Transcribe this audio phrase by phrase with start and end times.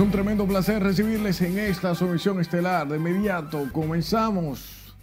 [0.00, 2.88] un tremendo placer recibirles en esta sumisión estelar.
[2.88, 4.94] De inmediato comenzamos.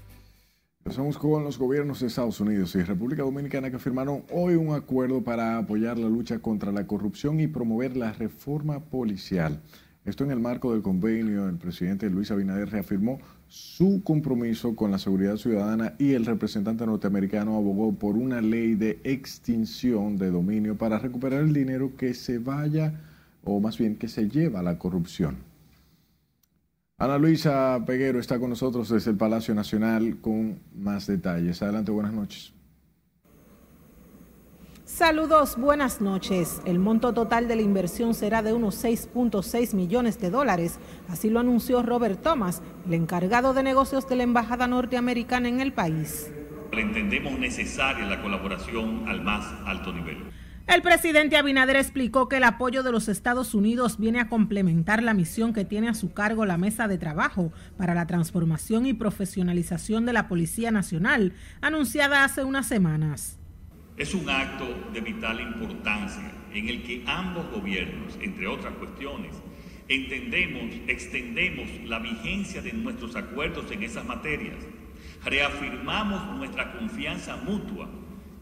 [0.80, 5.24] Empezamos con los gobiernos de Estados Unidos y República Dominicana que firmaron hoy un acuerdo
[5.24, 9.62] para apoyar la lucha contra la corrupción y promover la reforma policial.
[10.04, 14.98] Esto en el marco del convenio, el presidente Luis Abinader reafirmó su compromiso con la
[14.98, 20.98] seguridad ciudadana y el representante norteamericano abogó por una ley de extinción de dominio para
[20.98, 23.07] recuperar el dinero que se vaya
[23.48, 25.38] o más bien que se lleva a la corrupción.
[27.00, 31.62] Ana Luisa Peguero está con nosotros desde el Palacio Nacional con más detalles.
[31.62, 32.54] Adelante, buenas noches.
[34.84, 36.62] Saludos, buenas noches.
[36.66, 41.40] El monto total de la inversión será de unos 6.6 millones de dólares, así lo
[41.40, 46.32] anunció Robert Thomas, el encargado de negocios de la Embajada Norteamericana en el país.
[46.72, 50.32] Entendemos necesaria la colaboración al más alto nivel.
[50.68, 55.14] El presidente Abinader explicó que el apoyo de los Estados Unidos viene a complementar la
[55.14, 60.06] misión que tiene a su cargo la mesa de trabajo para la transformación y profesionalización
[60.06, 63.40] de la Policía Nacional, anunciada hace unas semanas.
[63.96, 69.42] Es un acto de vital importancia en el que ambos gobiernos, entre otras cuestiones,
[69.88, 74.58] entendemos, extendemos la vigencia de nuestros acuerdos en esas materias,
[75.24, 77.90] reafirmamos nuestra confianza mutua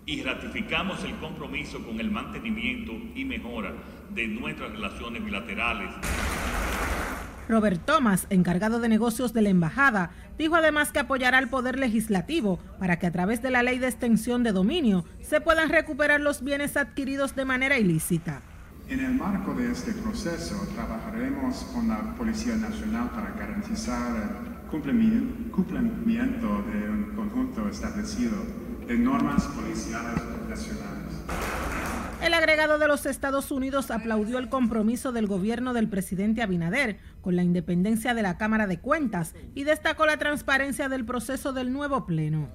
[0.05, 3.73] y ratificamos el compromiso con el mantenimiento y mejora
[4.13, 5.89] de nuestras relaciones bilaterales.
[7.47, 12.59] Robert Thomas, encargado de negocios de la embajada, dijo además que apoyará al Poder Legislativo
[12.79, 16.43] para que a través de la ley de extensión de dominio se puedan recuperar los
[16.43, 18.41] bienes adquiridos de manera ilícita.
[18.87, 24.69] En el marco de este proceso trabajaremos con la Policía Nacional para garantizar el
[25.51, 31.13] cumplimiento de un conjunto establecido de normas policiales profesionales.
[32.21, 37.35] El agregado de los Estados Unidos aplaudió el compromiso del gobierno del presidente Abinader con
[37.35, 42.05] la independencia de la Cámara de Cuentas y destacó la transparencia del proceso del nuevo
[42.05, 42.49] Pleno.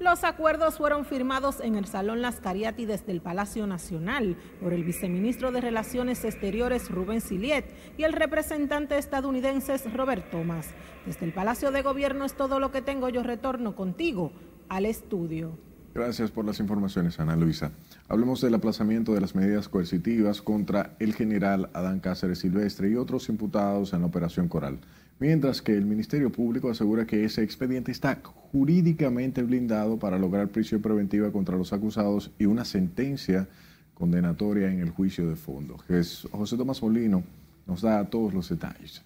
[0.00, 4.82] Los acuerdos fueron firmados en el Salón Las Cariati desde el Palacio Nacional por el
[4.82, 7.66] viceministro de Relaciones Exteriores Rubén Siliet
[7.98, 10.68] y el representante estadounidense Robert Thomas.
[11.04, 14.32] Desde el Palacio de Gobierno es todo lo que tengo, yo retorno contigo
[14.70, 15.50] al estudio.
[15.92, 17.72] Gracias por las informaciones, Ana Luisa.
[18.08, 23.28] Hablemos del aplazamiento de las medidas coercitivas contra el general Adán Cáceres Silvestre y otros
[23.28, 24.78] imputados en la Operación Coral,
[25.18, 30.80] mientras que el Ministerio Público asegura que ese expediente está jurídicamente blindado para lograr prisión
[30.80, 33.48] preventiva contra los acusados y una sentencia
[33.94, 35.78] condenatoria en el juicio de fondo.
[36.30, 37.24] José Tomás Molino
[37.66, 39.02] nos da todos los detalles.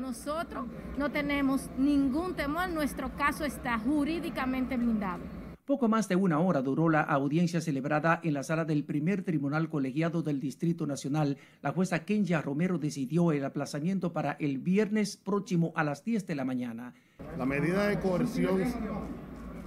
[0.00, 5.22] Nosotros no tenemos ningún temor, nuestro caso está jurídicamente blindado.
[5.66, 9.68] Poco más de una hora duró la audiencia celebrada en la sala del primer tribunal
[9.68, 11.36] colegiado del Distrito Nacional.
[11.60, 16.34] La jueza Kenya Romero decidió el aplazamiento para el viernes próximo a las 10 de
[16.36, 16.94] la mañana.
[17.36, 18.62] La medida de coerción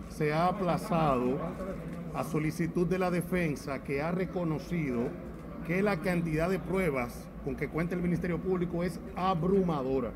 [0.09, 1.40] se ha aplazado
[2.16, 5.08] a solicitud de la defensa que ha reconocido
[5.68, 10.11] que la cantidad de pruebas con que cuenta el Ministerio Público es abrumadora.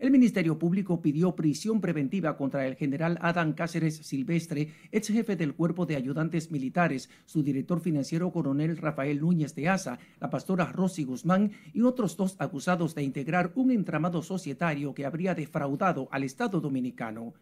[0.00, 5.54] El Ministerio Público pidió prisión preventiva contra el general Adán Cáceres Silvestre, ex jefe del
[5.54, 11.04] Cuerpo de Ayudantes Militares, su director financiero coronel Rafael Núñez de Asa, la pastora Rosy
[11.04, 16.60] Guzmán y otros dos acusados de integrar un entramado societario que habría defraudado al Estado
[16.60, 17.34] dominicano.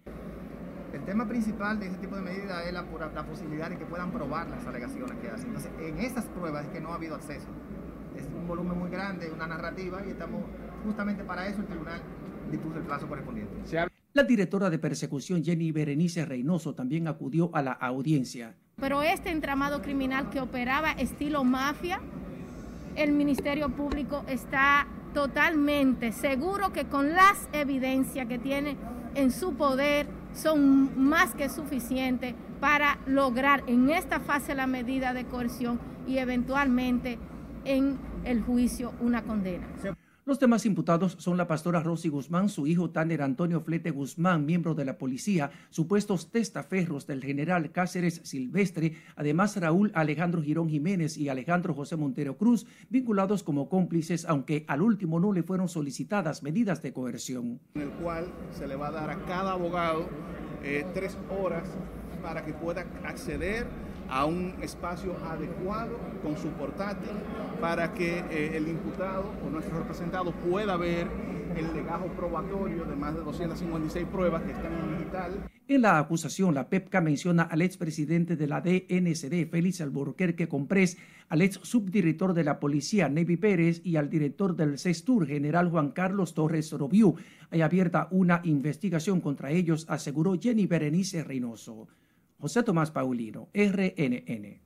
[0.95, 4.13] El tema principal de ese tipo de medidas es la, la posibilidad de que puedan
[4.13, 5.49] probar las alegaciones que hacen.
[5.49, 7.49] Entonces, en esas pruebas es que no ha habido acceso
[8.17, 10.43] es un volumen muy grande, una narrativa, y estamos
[10.85, 12.01] justamente para eso el tribunal
[12.51, 13.55] dispuso el plazo correspondiente.
[14.13, 18.55] La directora de persecución Jenny Berenice Reynoso también acudió a la audiencia.
[18.81, 22.01] Pero este entramado criminal que operaba estilo mafia,
[22.95, 28.77] el Ministerio Público está totalmente seguro que con las evidencias que tiene
[29.15, 35.25] en su poder son más que suficientes para lograr en esta fase la medida de
[35.25, 37.19] coerción y eventualmente
[37.67, 39.67] en el juicio una condena.
[40.27, 44.75] Los demás imputados son la pastora Rosy Guzmán, su hijo Tanner Antonio Flete Guzmán, miembro
[44.75, 51.29] de la policía, supuestos testaferros del general Cáceres Silvestre, además Raúl Alejandro Girón Jiménez y
[51.29, 56.83] Alejandro José Montero Cruz, vinculados como cómplices, aunque al último no le fueron solicitadas medidas
[56.83, 57.61] de coerción.
[57.77, 60.09] En el cual se le va a dar a cada abogado
[60.65, 61.69] eh, tres horas
[62.21, 63.69] para que pueda acceder
[64.09, 67.11] a un espacio adecuado con su portátil
[67.61, 71.09] para que eh, el imputado o nuestro representado pueda ver
[71.57, 75.51] el legajo probatorio de más de 256 pruebas que están en digital.
[75.69, 80.97] En la acusación, la PEPCA menciona al expresidente de la DNCD, Félix Alburquerque Comprés,
[81.29, 85.91] al ex subdirector de la policía, Nevi Pérez, y al director del CESTUR, general Juan
[85.91, 87.17] Carlos Torres Robiú.
[87.51, 91.89] Hay abierta una investigación contra ellos, aseguró Jenny Berenice Reynoso.
[92.39, 94.61] José Tomás Paulino, RNN.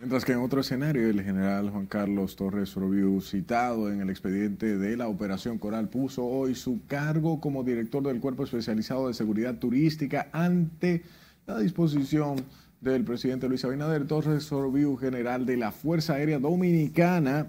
[0.00, 4.76] Mientras que en otro escenario, el general Juan Carlos Torres Robiú, citado en el expediente
[4.76, 9.56] de la Operación Coral, puso hoy su cargo como director del Cuerpo Especializado de Seguridad
[9.58, 11.04] Turística ante
[11.46, 12.44] la disposición
[12.80, 14.06] del presidente Luis Abinader.
[14.06, 17.46] Torres Robiú, general de la Fuerza Aérea Dominicana,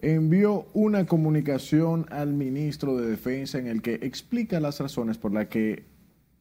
[0.00, 5.46] envió una comunicación al ministro de Defensa en el que explica las razones por las
[5.46, 5.84] que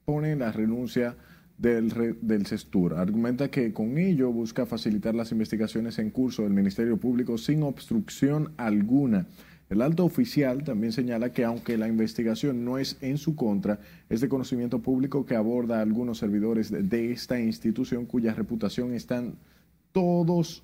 [0.03, 1.15] pone la renuncia
[1.57, 2.95] del, del CESTUR.
[2.95, 8.51] Argumenta que con ello busca facilitar las investigaciones en curso del Ministerio Público sin obstrucción
[8.57, 9.27] alguna.
[9.69, 13.79] El alto oficial también señala que aunque la investigación no es en su contra,
[14.09, 19.35] es de conocimiento público que aborda a algunos servidores de esta institución cuya reputación están
[19.91, 20.63] todos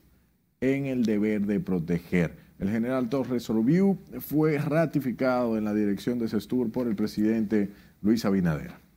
[0.62, 2.36] en el deber de proteger.
[2.60, 7.70] El general Torres Robiú fue ratificado en la dirección de CESTUR por el presidente
[8.02, 8.89] Luis Abinader.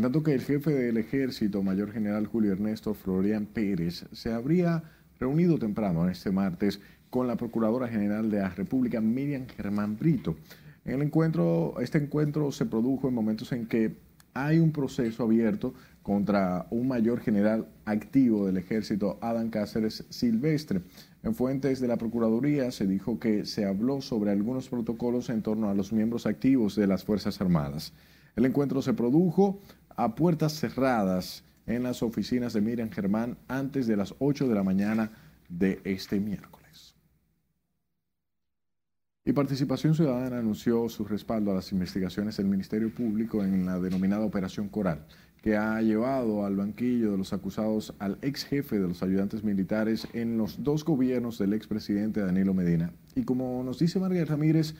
[0.00, 4.82] Tanto que el jefe del ejército, mayor general Julio Ernesto Florian Pérez, se habría
[5.18, 6.80] reunido temprano este martes
[7.10, 10.36] con la Procuradora General de la República, Miriam Germán Brito.
[10.86, 13.94] En el encuentro, este encuentro se produjo en momentos en que
[14.32, 20.80] hay un proceso abierto contra un mayor general activo del ejército, Adán Cáceres Silvestre.
[21.22, 25.68] En fuentes de la Procuraduría se dijo que se habló sobre algunos protocolos en torno
[25.68, 27.92] a los miembros activos de las Fuerzas Armadas.
[28.36, 29.60] El encuentro se produjo
[29.96, 34.62] a puertas cerradas en las oficinas de Miriam Germán antes de las 8 de la
[34.62, 35.12] mañana
[35.48, 36.60] de este miércoles.
[39.24, 44.24] Y Participación Ciudadana anunció su respaldo a las investigaciones del Ministerio Público en la denominada
[44.24, 45.06] Operación Coral,
[45.42, 50.08] que ha llevado al banquillo de los acusados al ex jefe de los ayudantes militares
[50.14, 52.92] en los dos gobiernos del expresidente Danilo Medina.
[53.14, 54.74] Y como nos dice Margarita Ramírez,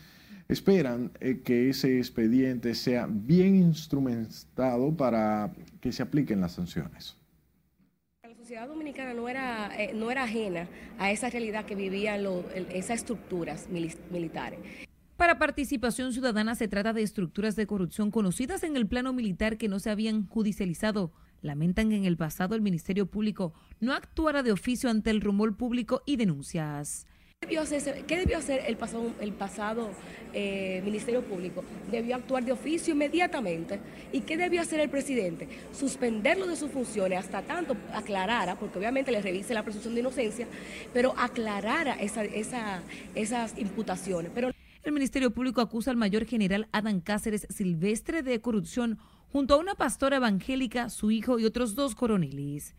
[0.50, 7.16] esperan eh, que ese expediente sea bien instrumentado para que se apliquen las sanciones.
[8.24, 10.68] La sociedad dominicana no era, eh, no era ajena
[10.98, 12.26] a esa realidad que vivían
[12.70, 14.58] esas estructuras militares.
[15.16, 19.68] Para participación ciudadana se trata de estructuras de corrupción conocidas en el plano militar que
[19.68, 21.12] no se habían judicializado.
[21.42, 25.56] Lamentan que en el pasado el Ministerio Público no actuara de oficio ante el rumor
[25.56, 27.06] público y denuncias.
[27.50, 29.90] ¿Qué debió hacer el pasado, el pasado
[30.32, 31.64] eh, Ministerio Público?
[31.90, 33.80] Debió actuar de oficio inmediatamente.
[34.12, 35.48] ¿Y qué debió hacer el presidente?
[35.72, 40.46] Suspenderlo de sus funciones hasta tanto aclarara, porque obviamente le revise la presunción de inocencia,
[40.92, 44.30] pero aclarara esas imputaciones.
[44.34, 44.50] Pero...
[44.84, 48.98] El Ministerio Público acusa al mayor general Adán Cáceres Silvestre de corrupción
[49.32, 52.74] junto a una pastora evangélica, su hijo y otros dos coroneles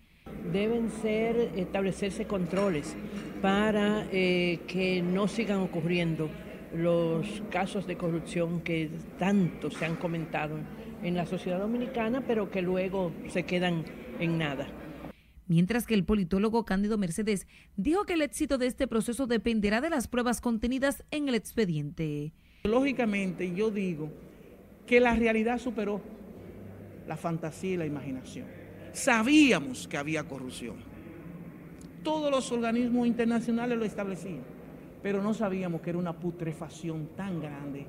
[0.51, 2.95] deben ser establecerse controles
[3.41, 6.29] para eh, que no sigan ocurriendo
[6.73, 10.57] los casos de corrupción que tanto se han comentado
[11.03, 13.83] en la sociedad dominicana, pero que luego se quedan
[14.19, 14.67] en nada.
[15.47, 17.45] Mientras que el politólogo Cándido Mercedes
[17.75, 22.31] dijo que el éxito de este proceso dependerá de las pruebas contenidas en el expediente.
[22.63, 24.09] Lógicamente yo digo
[24.85, 25.99] que la realidad superó
[27.07, 28.60] la fantasía y la imaginación
[28.93, 30.75] Sabíamos que había corrupción.
[32.03, 34.43] Todos los organismos internacionales lo establecían,
[35.01, 37.85] pero no sabíamos que era una putrefacción tan grande.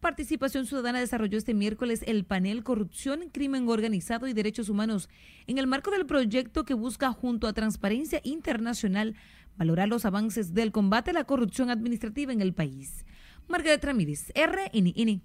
[0.00, 5.10] Participación Ciudadana desarrolló este miércoles el panel Corrupción, Crimen Organizado y Derechos Humanos
[5.46, 9.16] en el marco del proyecto que busca junto a Transparencia Internacional
[9.58, 13.04] valorar los avances del combate a la corrupción administrativa en el país.
[13.46, 15.22] Margaret Ramírez, RNN.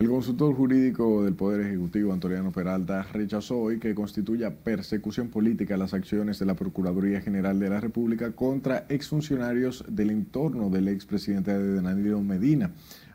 [0.00, 5.92] El consultor jurídico del Poder Ejecutivo, Antoniano Peralta, rechazó hoy que constituya persecución política las
[5.92, 11.82] acciones de la Procuraduría General de la República contra exfuncionarios del entorno del expresidente de
[11.82, 12.70] Danilo Medina.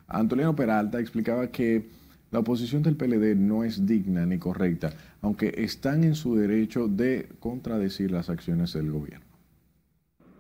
[0.07, 1.87] Antoniano Peralta explicaba que
[2.29, 7.29] la oposición del PLD no es digna ni correcta, aunque están en su derecho de
[7.39, 9.25] contradecir las acciones del gobierno.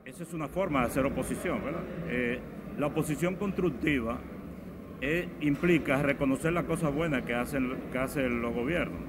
[0.05, 1.81] Esa es una forma de hacer oposición, ¿verdad?
[2.07, 2.39] Eh,
[2.77, 4.21] la oposición constructiva
[5.01, 8.99] eh, implica reconocer las cosas buenas que hacen, que hacen los gobiernos.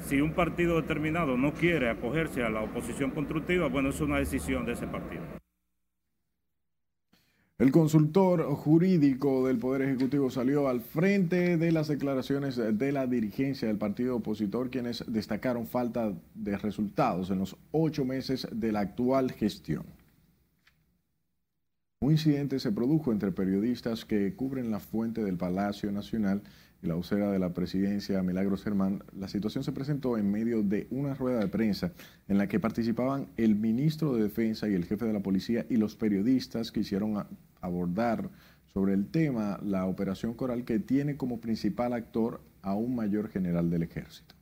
[0.00, 4.66] Si un partido determinado no quiere acogerse a la oposición constructiva, bueno, es una decisión
[4.66, 5.22] de ese partido.
[7.58, 13.66] El consultor jurídico del Poder Ejecutivo salió al frente de las declaraciones de la dirigencia
[13.66, 19.32] del partido opositor, quienes destacaron falta de resultados en los ocho meses de la actual
[19.32, 19.95] gestión.
[22.00, 26.42] Un incidente se produjo entre periodistas que cubren la fuente del Palacio Nacional
[26.82, 29.02] y la vocera de la presidencia, Milagros Germán.
[29.18, 31.92] La situación se presentó en medio de una rueda de prensa
[32.28, 35.78] en la que participaban el ministro de Defensa y el jefe de la policía y
[35.78, 37.26] los periodistas que hicieron
[37.62, 38.28] abordar
[38.74, 43.70] sobre el tema la operación Coral que tiene como principal actor a un mayor general
[43.70, 44.34] del ejército.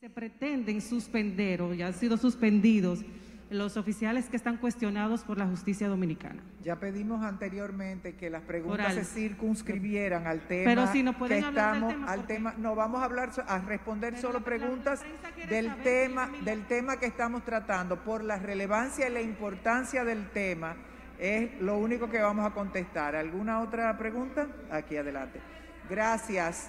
[0.00, 3.04] Se pretenden suspender o ya han sido suspendidos
[3.50, 6.42] los oficiales que están cuestionados por la justicia dominicana.
[6.62, 11.48] Ya pedimos anteriormente que las preguntas se circunscribieran al tema Pero si no pueden que
[11.48, 15.02] estamos del tema, al tema, no vamos a hablar a responder solo preguntas
[15.48, 20.76] del tema del tema que estamos tratando por la relevancia y la importancia del tema
[21.18, 23.14] es lo único que vamos a contestar.
[23.14, 24.48] ¿Alguna otra pregunta?
[24.70, 25.40] Aquí adelante.
[25.88, 26.68] Gracias.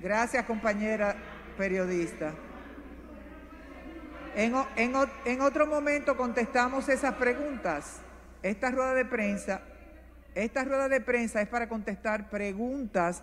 [0.00, 1.16] Gracias, compañera
[1.56, 2.32] periodista.
[4.34, 4.92] En, en
[5.24, 8.00] en otro momento contestamos esas preguntas.
[8.42, 9.60] Esta rueda de prensa,
[10.34, 13.22] esta rueda de prensa es para contestar preguntas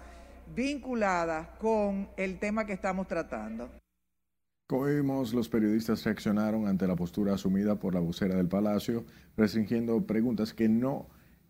[0.54, 3.70] vinculadas con el tema que estamos tratando.
[4.68, 9.06] Como vimos, los periodistas reaccionaron ante la postura asumida por la vocera del Palacio,
[9.38, 11.08] restringiendo preguntas que no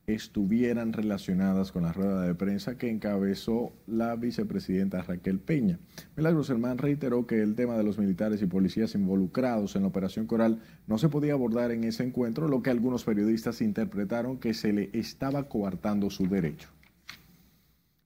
[0.07, 5.79] estuvieran relacionadas con la rueda de prensa que encabezó la vicepresidenta Raquel Peña.
[6.15, 10.27] Milagros Hermán reiteró que el tema de los militares y policías involucrados en la operación
[10.27, 14.73] Coral no se podía abordar en ese encuentro, lo que algunos periodistas interpretaron que se
[14.73, 16.69] le estaba coartando su derecho.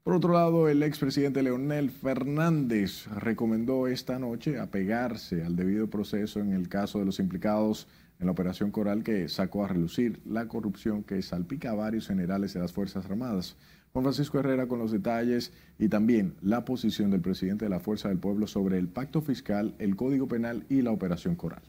[0.04, 6.54] Por otro lado, el expresidente Leonel Fernández recomendó esta noche apegarse al debido proceso en
[6.54, 7.88] el caso de los implicados
[8.20, 12.54] en la operación Coral que sacó a relucir la corrupción que salpica a varios generales
[12.54, 13.58] de las Fuerzas Armadas.
[13.94, 18.10] Juan Francisco Herrera con los detalles y también la posición del presidente de la Fuerza
[18.10, 21.64] del Pueblo sobre el pacto fiscal, el Código Penal y la operación Coral.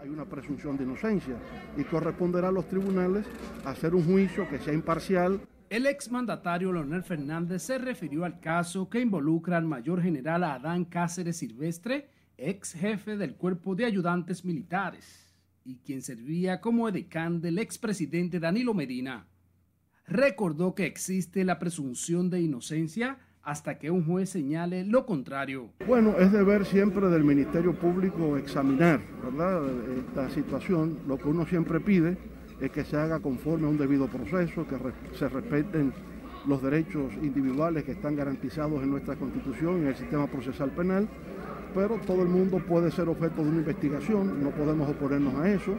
[0.00, 1.36] Hay una presunción de inocencia
[1.76, 3.26] y corresponderá a los tribunales
[3.64, 5.40] hacer un juicio que sea imparcial.
[5.68, 11.36] El exmandatario Leonel Fernández se refirió al caso que involucra al mayor general Adán Cáceres
[11.36, 15.25] Silvestre, ex jefe del Cuerpo de Ayudantes Militares
[15.66, 19.26] y quien servía como edecán del expresidente Danilo Medina.
[20.06, 25.70] Recordó que existe la presunción de inocencia hasta que un juez señale lo contrario.
[25.86, 29.62] Bueno, es deber siempre del Ministerio Público examinar, ¿verdad?
[29.98, 31.00] Esta situación.
[31.08, 32.16] Lo que uno siempre pide
[32.60, 34.76] es que se haga conforme a un debido proceso, que
[35.16, 35.92] se respeten
[36.46, 41.08] los derechos individuales que están garantizados en nuestra Constitución en el sistema procesal penal,
[41.74, 45.74] pero todo el mundo puede ser objeto de una investigación, no podemos oponernos a eso,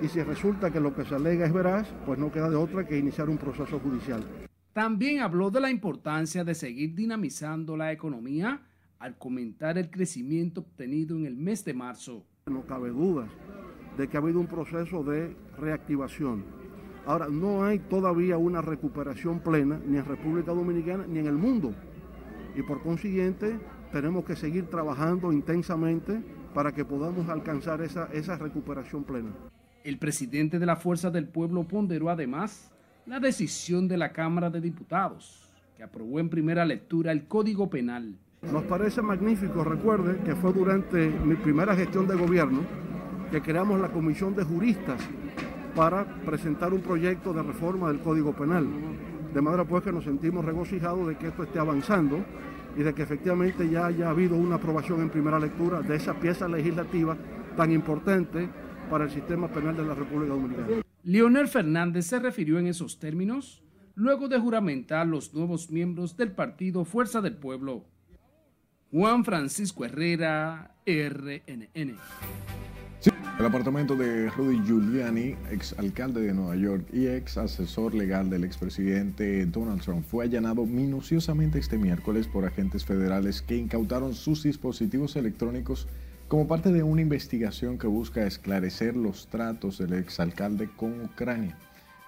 [0.00, 2.86] y si resulta que lo que se alega es veraz, pues no queda de otra
[2.86, 4.24] que iniciar un proceso judicial.
[4.72, 8.60] También habló de la importancia de seguir dinamizando la economía
[8.98, 12.24] al comentar el crecimiento obtenido en el mes de marzo.
[12.46, 13.26] No cabe duda
[13.96, 16.44] de que ha habido un proceso de reactivación.
[17.06, 21.72] Ahora, no hay todavía una recuperación plena ni en República Dominicana ni en el mundo.
[22.56, 23.60] Y por consiguiente,
[23.92, 26.20] tenemos que seguir trabajando intensamente
[26.52, 29.30] para que podamos alcanzar esa, esa recuperación plena.
[29.84, 32.72] El presidente de la Fuerza del Pueblo ponderó además
[33.06, 38.16] la decisión de la Cámara de Diputados, que aprobó en primera lectura el Código Penal.
[38.50, 42.62] Nos parece magnífico, recuerde que fue durante mi primera gestión de gobierno
[43.30, 45.00] que creamos la comisión de juristas
[45.76, 48.66] para presentar un proyecto de reforma del Código Penal.
[49.34, 52.24] De manera pues que nos sentimos regocijados de que esto esté avanzando
[52.76, 56.48] y de que efectivamente ya haya habido una aprobación en primera lectura de esa pieza
[56.48, 57.14] legislativa
[57.56, 58.48] tan importante
[58.90, 60.82] para el sistema penal de la República Dominicana.
[61.02, 63.62] Leonel Fernández se refirió en esos términos
[63.94, 67.84] luego de juramentar los nuevos miembros del partido Fuerza del Pueblo.
[68.90, 71.96] Juan Francisco Herrera, RNN.
[73.38, 78.44] El apartamento de Rudy Giuliani, ex alcalde de Nueva York y ex asesor legal del
[78.44, 85.16] expresidente Donald Trump, fue allanado minuciosamente este miércoles por agentes federales que incautaron sus dispositivos
[85.16, 85.86] electrónicos
[86.28, 91.58] como parte de una investigación que busca esclarecer los tratos del exalcalde con Ucrania.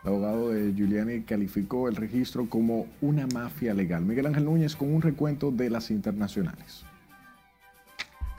[0.05, 4.03] El abogado de Giuliani calificó el registro como una mafia legal.
[4.03, 6.87] Miguel Ángel Núñez con un recuento de las internacionales.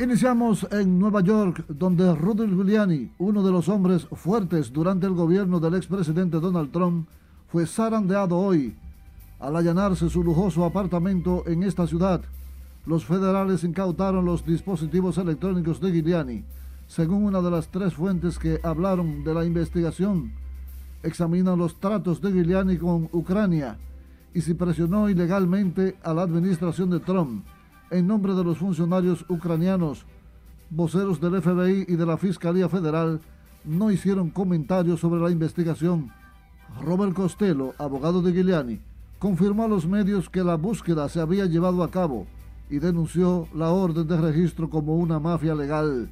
[0.02, 5.60] Iniciamos en Nueva York, donde Rudy Giuliani, uno de los hombres fuertes durante el gobierno
[5.60, 7.10] del expresidente Donald Trump,
[7.50, 8.78] fue zarandeado hoy
[9.42, 12.22] al allanarse su lujoso apartamento en esta ciudad.
[12.86, 16.46] Los federales incautaron los dispositivos electrónicos de Giuliani,
[16.88, 20.32] según una de las tres fuentes que hablaron de la investigación.
[21.04, 23.78] examinan los tratos de Giuliani con Ucrania
[24.34, 27.44] y si presionó ilegalmente a la administración de Trump
[27.92, 30.06] en nombre de los funcionarios ucranianos.
[30.70, 33.22] Voceros del FBI y de la Fiscalía Federal
[33.66, 36.12] no hicieron comentarios sobre la investigación.
[36.82, 38.80] Robert Costello, abogado de Giuliani,
[39.18, 42.28] confirmó a los medios que la búsqueda se había llevado a cabo
[42.70, 46.10] y denunció la orden de registro como una mafia legal.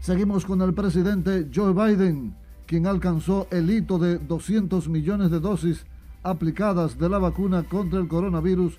[0.00, 5.84] Seguimos con el presidente Joe Biden, quien alcanzó el hito de 200 millones de dosis
[6.22, 8.78] aplicadas de la vacuna contra el coronavirus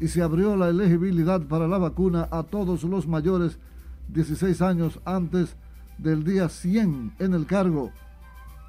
[0.00, 3.58] y se abrió la elegibilidad para la vacuna a todos los mayores
[4.08, 5.56] 16 años antes
[5.98, 7.90] del día 100 en el cargo.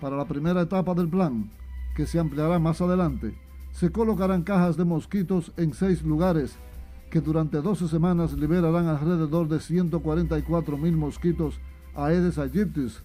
[0.00, 1.50] para la primera etapa del plan,
[1.96, 3.34] que se ampliará más adelante
[3.72, 6.56] se colocarán cajas de mosquitos en seis lugares
[7.10, 11.58] que durante 12 semanas liberarán alrededor de 144 mil mosquitos
[11.94, 13.02] Aedes aegyptis,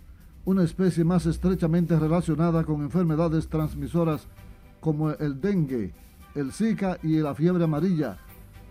[0.48, 4.28] una especie más estrechamente relacionada con enfermedades transmisoras
[4.80, 5.94] como el dengue,
[6.36, 8.18] el zika y la fiebre amarilla.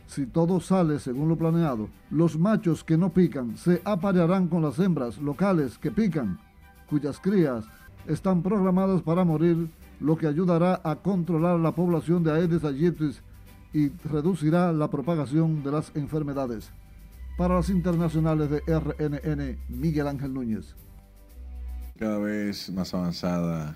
[0.06, 4.78] Si todo sale según lo planeado, los machos que no pican se aparearán con las
[4.78, 6.38] hembras locales que pican,
[6.88, 7.66] cuyas crías
[8.06, 9.68] están programadas para morir
[10.00, 13.22] lo que ayudará a controlar la población de Aedes aegyptis
[13.74, 16.70] y reducirá la propagación de las enfermedades.
[17.36, 20.74] Para las internacionales de RNN, Miguel Ángel Núñez.
[21.98, 23.74] Cada vez más avanzada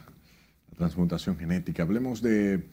[0.71, 1.85] la transmutación genética.
[1.85, 2.69] Hablemos de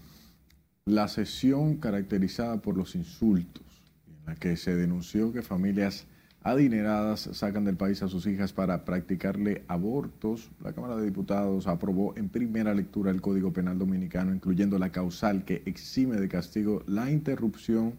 [0.85, 3.63] la sesión caracterizada por los insultos,
[4.07, 6.05] en la que se denunció que familias
[6.43, 10.49] adineradas sacan del país a sus hijas para practicarle abortos.
[10.61, 15.45] La Cámara de Diputados aprobó en primera lectura el Código Penal Dominicano, incluyendo la causal
[15.45, 17.93] que exime de castigo la interrupción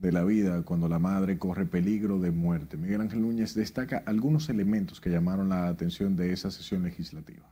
[0.00, 2.76] de la vida cuando la madre corre peligro de muerte.
[2.76, 7.46] Miguel Ángel Núñez destaca algunos elementos que llamaron la atención de esa sesión legislativa.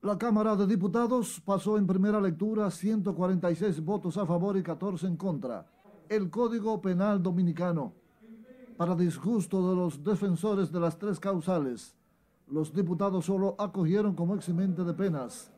[0.00, 5.16] La Cámara de Diputados pasó en primera lectura 146 votos a favor y 14 en
[5.16, 5.66] contra
[6.08, 7.94] el Código Penal Dominicano.
[8.76, 11.94] Para disgusto de los defensores de las tres causales,
[12.48, 15.50] los diputados solo acogieron como eximente de penas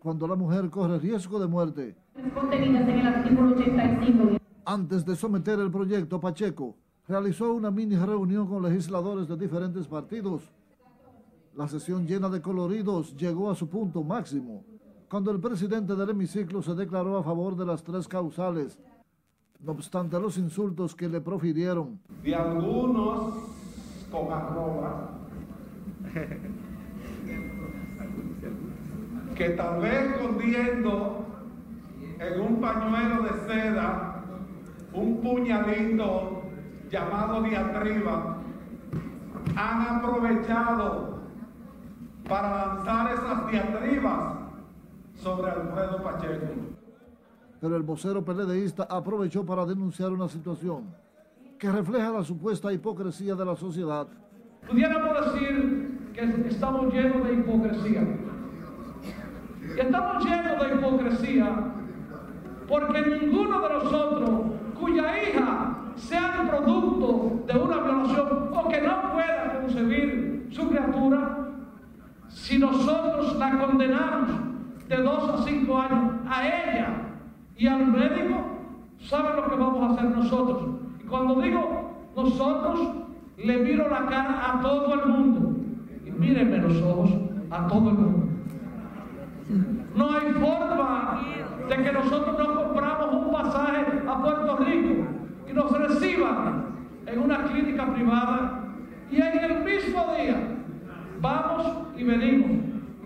[0.00, 1.96] cuando la mujer corre riesgo de muerte.
[4.64, 6.76] Antes de someter el proyecto, Pacheco
[7.06, 10.42] realizó una mini reunión con legisladores de diferentes partidos.
[11.54, 14.64] La sesión llena de coloridos llegó a su punto máximo
[15.08, 18.76] cuando el presidente del hemiciclo se declaró a favor de las tres causales
[19.60, 21.98] no obstante los insultos que le profirieron.
[22.22, 23.34] De algunos
[24.10, 25.10] con arroba,
[29.34, 31.26] que tal vez escondiendo
[32.18, 34.22] en un pañuelo de seda
[34.92, 36.42] un puñalito
[36.90, 38.38] llamado diatriba,
[39.54, 41.20] han aprovechado
[42.28, 44.36] para lanzar esas diatribas
[45.14, 46.76] sobre Alfredo Pacheco
[47.60, 50.94] pero el vocero PLDista aprovechó para denunciar una situación
[51.58, 54.06] que refleja la supuesta hipocresía de la sociedad.
[54.68, 58.06] Pudiéramos decir que estamos llenos de hipocresía.
[59.78, 61.75] Estamos llenos de hipocresía
[62.68, 64.30] porque ninguno de nosotros
[64.78, 70.26] cuya hija sea el producto de una violación o que no pueda concebir
[72.46, 74.30] si nosotros la condenamos
[74.88, 76.88] de dos a cinco años a ella
[77.56, 78.36] y al médico,
[79.00, 80.62] ¿saben lo que vamos a hacer nosotros?
[81.02, 82.88] Y cuando digo nosotros,
[83.38, 85.56] le miro la cara a todo el mundo.
[86.04, 87.10] Y mírenme los ojos
[87.50, 88.28] a todo el mundo.
[89.96, 91.20] No hay forma
[91.68, 95.06] de que nosotros no compramos un pasaje a Puerto Rico
[95.48, 96.66] y nos reciban
[97.06, 98.64] en una clínica privada
[99.10, 100.56] y en el mismo día
[101.20, 102.50] vamos y venimos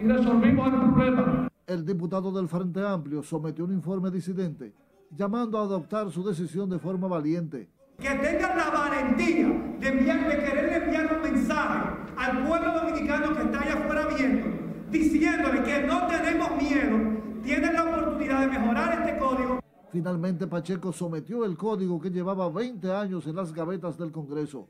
[0.00, 1.48] y resolvimos el problema.
[1.66, 4.74] El diputado del Frente Amplio sometió un informe disidente
[5.10, 7.68] llamando a adoptar su decisión de forma valiente.
[7.98, 13.42] Que tengan la valentía de, enviar, de querer enviar un mensaje al pueblo dominicano que
[13.42, 14.46] está allá afuera viendo,
[14.90, 19.60] diciéndole que no tenemos miedo, tienen la oportunidad de mejorar este código.
[19.90, 24.68] Finalmente Pacheco sometió el código que llevaba 20 años en las gavetas del Congreso.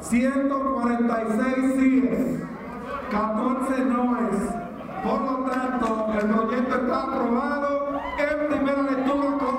[0.00, 2.40] 146 síes,
[3.10, 4.54] 14 noes.
[5.02, 9.56] Por lo tanto, el proyecto está aprobado en primera lectura con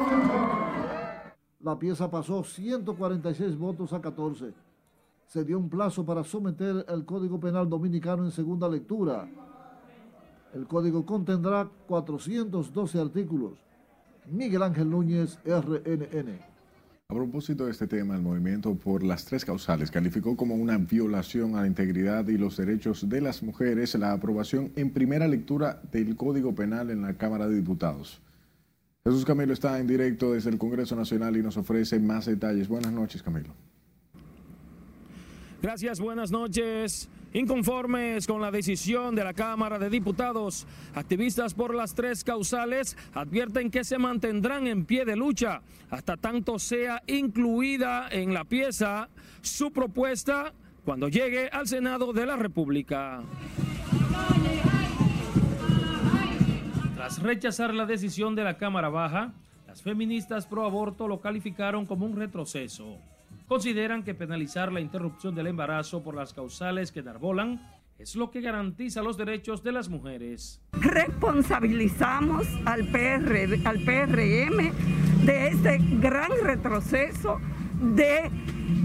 [1.59, 4.53] La pieza pasó 146 votos a 14.
[5.25, 9.27] Se dio un plazo para someter el Código Penal Dominicano en segunda lectura.
[10.53, 13.57] El código contendrá 412 artículos.
[14.29, 16.39] Miguel Ángel Núñez, RNN.
[17.07, 21.55] A propósito de este tema, el movimiento por las tres causales calificó como una violación
[21.55, 26.15] a la integridad y los derechos de las mujeres la aprobación en primera lectura del
[26.15, 28.21] Código Penal en la Cámara de Diputados.
[29.03, 32.67] Jesús Camilo está en directo desde el Congreso Nacional y nos ofrece más detalles.
[32.67, 33.49] Buenas noches, Camilo.
[35.61, 37.09] Gracias, buenas noches.
[37.33, 43.71] Inconformes con la decisión de la Cámara de Diputados, activistas por las tres causales advierten
[43.71, 49.07] que se mantendrán en pie de lucha hasta tanto sea incluida en la pieza
[49.41, 53.21] su propuesta cuando llegue al Senado de la República.
[56.97, 59.33] Tras rechazar la decisión de la Cámara Baja,
[59.67, 62.97] las feministas pro aborto lo calificaron como un retroceso
[63.51, 67.61] consideran que penalizar la interrupción del embarazo por las causales que enarbolan
[67.99, 70.61] es lo que garantiza los derechos de las mujeres.
[70.71, 77.41] Responsabilizamos al, PR, al PRM de este gran retroceso
[77.81, 78.31] de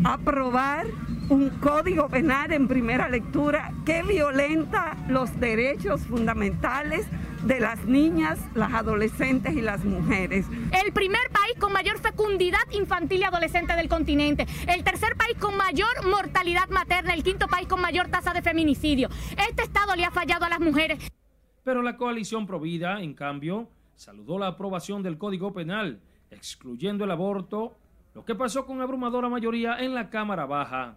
[0.02, 0.86] aprobar
[1.28, 7.06] un código penal en primera lectura que violenta los derechos fundamentales
[7.46, 10.46] de las niñas, las adolescentes y las mujeres.
[10.72, 14.46] El primer país con mayor fecundidad infantil y adolescente del continente.
[14.66, 17.14] El tercer país con mayor mortalidad materna.
[17.14, 19.08] El quinto país con mayor tasa de feminicidio.
[19.48, 20.98] Este Estado le ha fallado a las mujeres.
[21.62, 27.76] Pero la coalición Provida, en cambio, saludó la aprobación del Código Penal, excluyendo el aborto,
[28.14, 30.96] lo que pasó con abrumadora mayoría en la Cámara Baja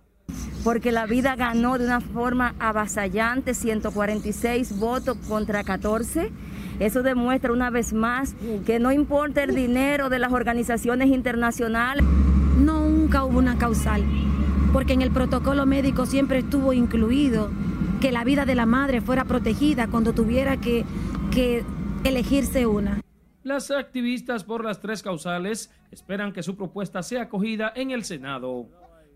[0.63, 6.31] porque la vida ganó de una forma avasallante, 146 votos contra 14.
[6.79, 12.03] Eso demuestra una vez más que no importa el dinero de las organizaciones internacionales.
[12.57, 14.03] Nunca hubo una causal,
[14.73, 17.49] porque en el protocolo médico siempre estuvo incluido
[18.01, 20.85] que la vida de la madre fuera protegida cuando tuviera que,
[21.31, 21.63] que
[22.03, 23.01] elegirse una.
[23.43, 28.67] Las activistas por las tres causales esperan que su propuesta sea acogida en el Senado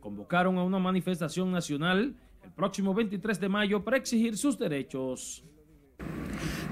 [0.03, 2.13] convocaron a una manifestación nacional
[2.43, 5.45] el próximo 23 de mayo para exigir sus derechos.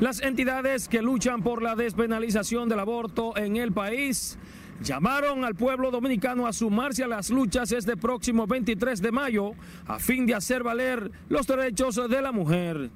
[0.01, 4.37] Las entidades que luchan por la despenalización del aborto en el país
[4.83, 9.51] llamaron al pueblo dominicano a sumarse a las luchas este próximo 23 de mayo
[9.87, 12.89] a fin de hacer valer los derechos de la mujer.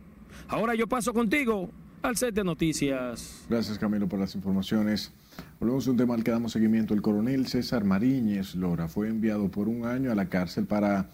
[0.50, 1.70] Ahora yo paso contigo
[2.02, 3.46] al set de noticias.
[3.50, 5.14] Gracias Camilo por las informaciones.
[5.60, 6.94] Volvemos a un tema al que damos seguimiento.
[6.94, 11.10] El coronel César Mariñez Lora fue enviado por un año a la cárcel para,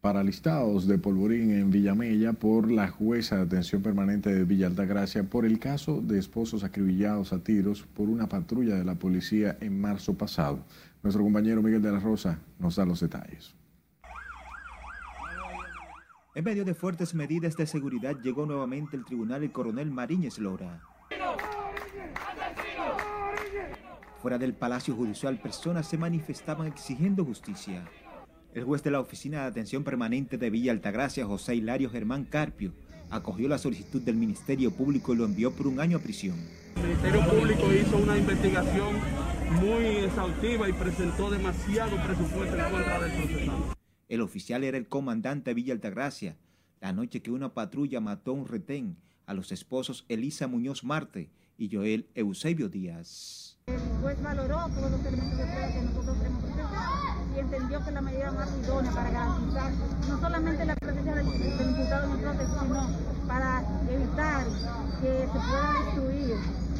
[0.00, 5.24] para listados de polvorín en Villamella por la jueza de atención permanente de Villa Altagracia
[5.24, 9.80] por el caso de esposos acribillados a tiros por una patrulla de la policía en
[9.80, 10.64] marzo pasado.
[11.02, 13.54] Nuestro compañero Miguel de la Rosa nos da los detalles.
[16.34, 20.80] En medio de fuertes medidas de seguridad llegó nuevamente el tribunal el coronel Mariñez Lora.
[24.20, 27.88] Fuera del Palacio Judicial, personas se manifestaban exigiendo justicia.
[28.52, 32.74] El juez de la Oficina de Atención Permanente de Villa Altagracia, José Hilario Germán Carpio,
[33.08, 36.36] acogió la solicitud del Ministerio Público y lo envió por un año a prisión.
[36.76, 38.96] El Ministerio Público hizo una investigación
[39.62, 43.74] muy exhaustiva y presentó demasiado presupuesto en contra del procesado.
[44.06, 46.36] El oficial era el comandante de Villa Altagracia,
[46.82, 51.30] la noche que una patrulla mató a un retén a los esposos Elisa Muñoz Marte
[51.56, 53.49] y Joel Eusebio Díaz.
[53.66, 57.90] El juez valoró todos los elementos de prueba que nosotros hemos presentado y entendió que
[57.90, 59.72] la medida más idónea para garantizar
[60.08, 62.88] no solamente la presencia del, del imputado en el proceso, sino
[63.28, 64.44] para evitar
[65.00, 66.36] que se puedan destruir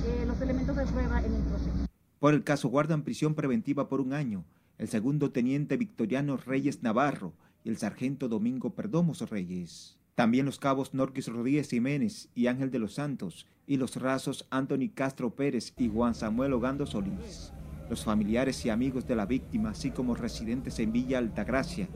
[0.06, 1.86] eh, los elementos de prueba en el proceso.
[2.18, 4.44] Por el caso guardan prisión preventiva por un año
[4.78, 9.99] el segundo teniente Victoriano Reyes Navarro y el sargento Domingo Perdomos Reyes.
[10.14, 14.90] También los cabos Norquis Rodríguez Jiménez y Ángel de los Santos y los rasos Anthony
[14.94, 17.52] Castro Pérez y Juan Samuel Ogando Solís.
[17.88, 21.88] Los familiares y amigos de la víctima, así como residentes en Villa Altagracia,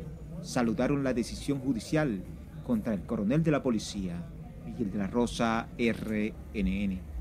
[0.42, 2.22] saludaron la decisión judicial
[2.64, 4.24] contra el coronel de la policía,
[4.64, 7.13] Miguel de la Rosa, RNN.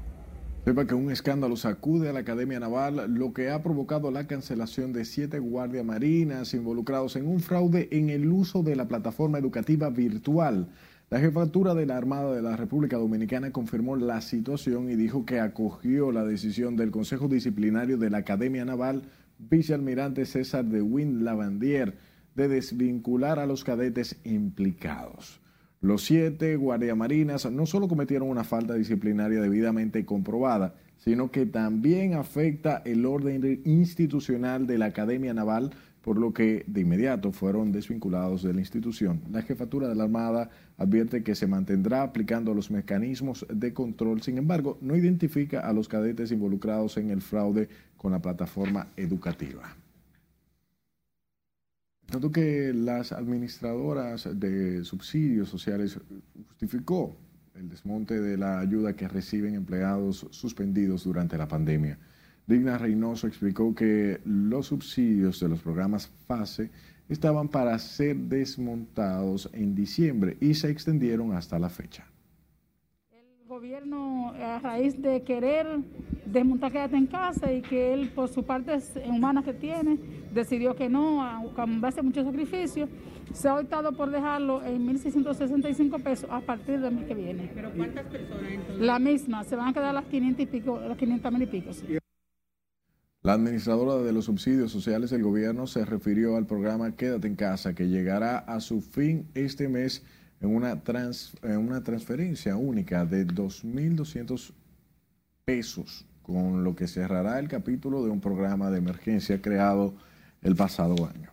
[0.65, 4.93] Sepa que un escándalo sacude a la Academia Naval, lo que ha provocado la cancelación
[4.93, 9.89] de siete guardias marinas involucrados en un fraude en el uso de la plataforma educativa
[9.89, 10.69] virtual.
[11.09, 15.41] La jefatura de la Armada de la República Dominicana confirmó la situación y dijo que
[15.41, 19.01] acogió la decisión del Consejo Disciplinario de la Academia Naval,
[19.39, 21.97] vicealmirante César de Lavandier,
[22.35, 25.42] de desvincular a los cadetes implicados.
[25.83, 32.81] Los siete guardiamarinas no solo cometieron una falta disciplinaria debidamente comprobada, sino que también afecta
[32.85, 38.53] el orden institucional de la Academia Naval, por lo que de inmediato fueron desvinculados de
[38.53, 39.23] la institución.
[39.29, 44.37] La jefatura de la Armada advierte que se mantendrá aplicando los mecanismos de control, sin
[44.37, 47.67] embargo, no identifica a los cadetes involucrados en el fraude
[47.97, 49.75] con la plataforma educativa.
[52.13, 55.99] Tanto que las administradoras de subsidios sociales
[56.47, 57.17] justificó
[57.55, 61.97] el desmonte de la ayuda que reciben empleados suspendidos durante la pandemia.
[62.45, 66.69] Digna Reynoso explicó que los subsidios de los programas FASE
[67.09, 72.05] estaban para ser desmontados en diciembre y se extendieron hasta la fecha.
[73.63, 75.65] El gobierno, a raíz de querer
[76.25, 79.97] desmontar Quédate en casa y que él, por su parte humana que tiene,
[80.33, 82.89] decidió que no, con base a muchos sacrificios,
[83.31, 87.51] se ha optado por dejarlo en 1.665 pesos a partir del mes que viene.
[87.55, 88.85] ¿Pero cuántas personas entonces?
[88.85, 91.71] La misma, se van a quedar las 500 y pico, las 500 mil y pico.
[91.71, 91.97] sí.
[93.21, 97.73] La administradora de los subsidios sociales del gobierno se refirió al programa Quédate en casa,
[97.73, 100.03] que llegará a su fin este mes
[100.43, 104.51] en una, trans- en una transferencia única de 2.200
[105.45, 109.93] pesos, con lo que cerrará el capítulo de un programa de emergencia creado
[110.41, 111.29] el pasado año.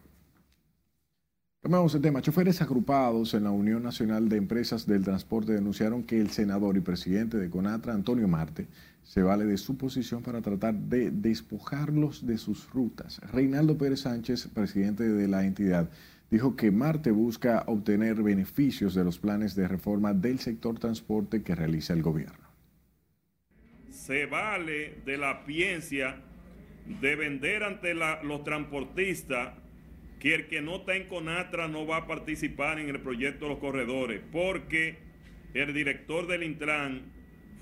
[1.61, 2.23] Cambiamos de tema.
[2.23, 6.81] Choferes agrupados en la Unión Nacional de Empresas del Transporte denunciaron que el senador y
[6.81, 8.66] presidente de CONATRA, Antonio Marte,
[9.03, 13.18] se vale de su posición para tratar de despojarlos de sus rutas.
[13.33, 15.90] Reinaldo Pérez Sánchez, presidente de la entidad,
[16.31, 21.55] dijo que Marte busca obtener beneficios de los planes de reforma del sector transporte que
[21.55, 22.49] realiza el gobierno.
[23.90, 26.16] se vale de la ciencia
[27.01, 29.55] de vender ante los transportistas
[30.19, 33.51] que el que no está en Conatra no va a participar en el proyecto de
[33.53, 34.99] los corredores, porque
[35.55, 37.03] el director del Intran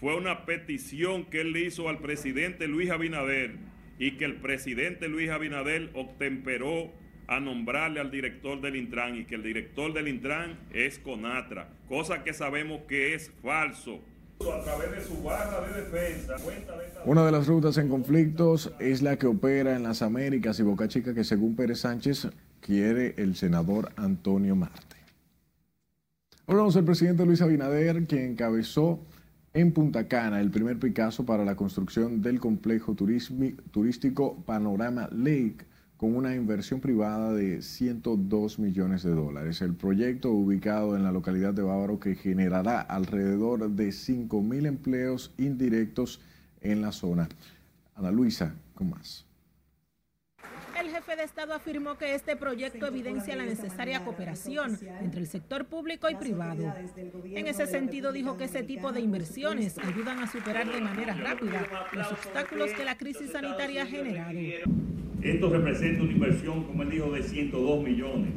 [0.01, 3.57] fue una petición que él hizo al presidente Luis Abinader
[3.99, 6.93] y que el presidente Luis Abinader obtemperó
[7.29, 12.25] a nombrarle al director del Intran y que el director del Intran es Conatra, cosa
[12.25, 14.01] que sabemos que es falso.
[14.41, 17.89] A través de su barra de defensa, cuenta de esta- Una de las rutas en
[17.89, 22.29] conflictos es la que opera en las Américas y Boca Chica, que según Pérez Sánchez
[22.61, 24.97] quiere el senador Antonio Marte.
[26.47, 29.01] Hablamos del presidente Luis Abinader, quien encabezó
[29.53, 35.67] en Punta Cana el primer Picasso para la construcción del complejo turístico Panorama Lake
[35.99, 39.61] con una inversión privada de 102 millones de dólares.
[39.61, 45.35] El proyecto ubicado en la localidad de Bávaro que generará alrededor de 5 mil empleos
[45.39, 46.21] indirectos
[46.61, 47.29] en la zona.
[47.97, 49.28] Ana Luisa, con más.
[50.81, 55.65] El jefe de Estado afirmó que este proyecto evidencia la necesaria cooperación entre el sector
[55.65, 56.73] público y privado.
[57.25, 61.67] En ese sentido, dijo que ese tipo de inversiones ayudan a superar de manera rápida
[61.93, 64.39] los obstáculos que la crisis sanitaria ha generado.
[65.21, 68.35] Esto representa una inversión, como él dijo, de 102 millones.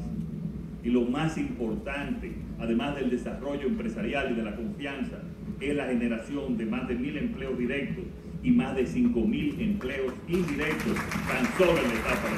[0.84, 5.20] Y lo más importante, además del desarrollo empresarial y de la confianza,
[5.60, 8.06] es la generación de más de mil empleos directos
[8.44, 10.96] y más de 5 mil empleos indirectos.
[11.28, 12.30] Tan solo en la etapa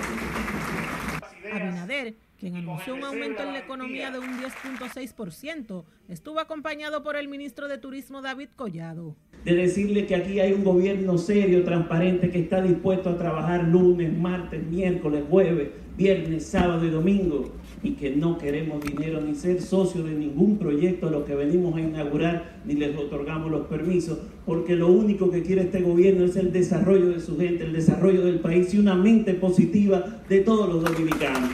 [1.44, 7.16] de Abinader, quien anunció un aumento en la economía de un 10.6%, estuvo acompañado por
[7.16, 9.16] el ministro de Turismo David Collado.
[9.46, 14.18] de decirle que aquí hay un gobierno serio, transparente, que está dispuesto a trabajar lunes,
[14.18, 17.52] martes, miércoles, jueves, viernes, sábado y domingo,
[17.84, 21.76] y que no queremos dinero ni ser socio de ningún proyecto a lo que venimos
[21.76, 26.36] a inaugurar, ni les otorgamos los permisos, porque lo único que quiere este gobierno es
[26.36, 30.68] el desarrollo de su gente, el desarrollo del país y una mente positiva de todos
[30.68, 31.52] los dominicanos.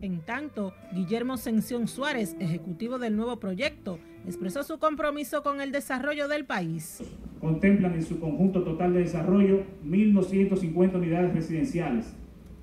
[0.00, 6.26] En tanto, Guillermo Sención Suárez, ejecutivo del nuevo proyecto, expresó su compromiso con el desarrollo
[6.26, 7.02] del país.
[7.40, 12.14] Contemplan en su conjunto total de desarrollo 1.250 unidades residenciales,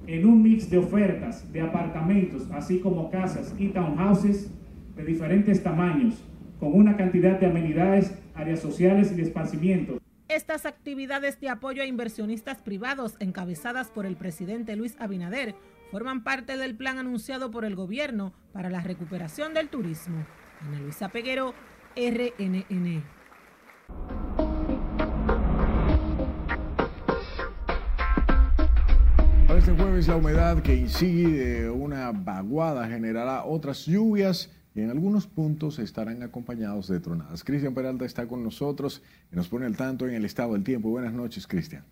[0.08, 4.50] en un mix de ofertas de apartamentos, así como casas y townhouses
[4.96, 6.16] de diferentes tamaños,
[6.60, 10.00] con una cantidad de amenidades, áreas sociales y de esparcimiento.
[10.30, 15.56] Estas actividades de apoyo a inversionistas privados encabezadas por el presidente Luis Abinader
[15.92, 20.26] forman parte del plan anunciado por el gobierno para la recuperación del turismo.
[20.62, 21.54] Ana Luisa Peguero,
[21.96, 23.04] RNN.
[29.48, 35.26] Para este jueves la humedad que incide una vaguada generará otras lluvias y en algunos
[35.26, 37.44] puntos estarán acompañados de tronadas.
[37.44, 39.02] Cristian Peralta está con nosotros
[39.34, 40.92] y nos pone al tanto en el estado del tiempo.
[40.92, 41.84] Buenas noches, Cristian.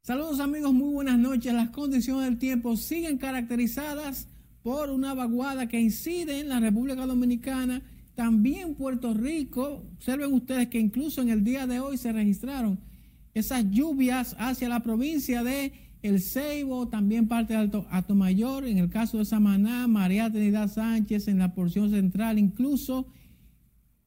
[0.00, 1.52] Saludos amigos, muy buenas noches.
[1.52, 4.28] Las condiciones del tiempo siguen caracterizadas
[4.62, 7.82] por una vaguada que incide en la República Dominicana,
[8.14, 9.84] también Puerto Rico.
[9.96, 12.80] Observen ustedes que incluso en el día de hoy se registraron
[13.34, 18.78] esas lluvias hacia la provincia de El Ceibo, también parte de Alto, Alto Mayor, en
[18.78, 23.06] el caso de Samaná, María Trinidad Sánchez en la porción central, incluso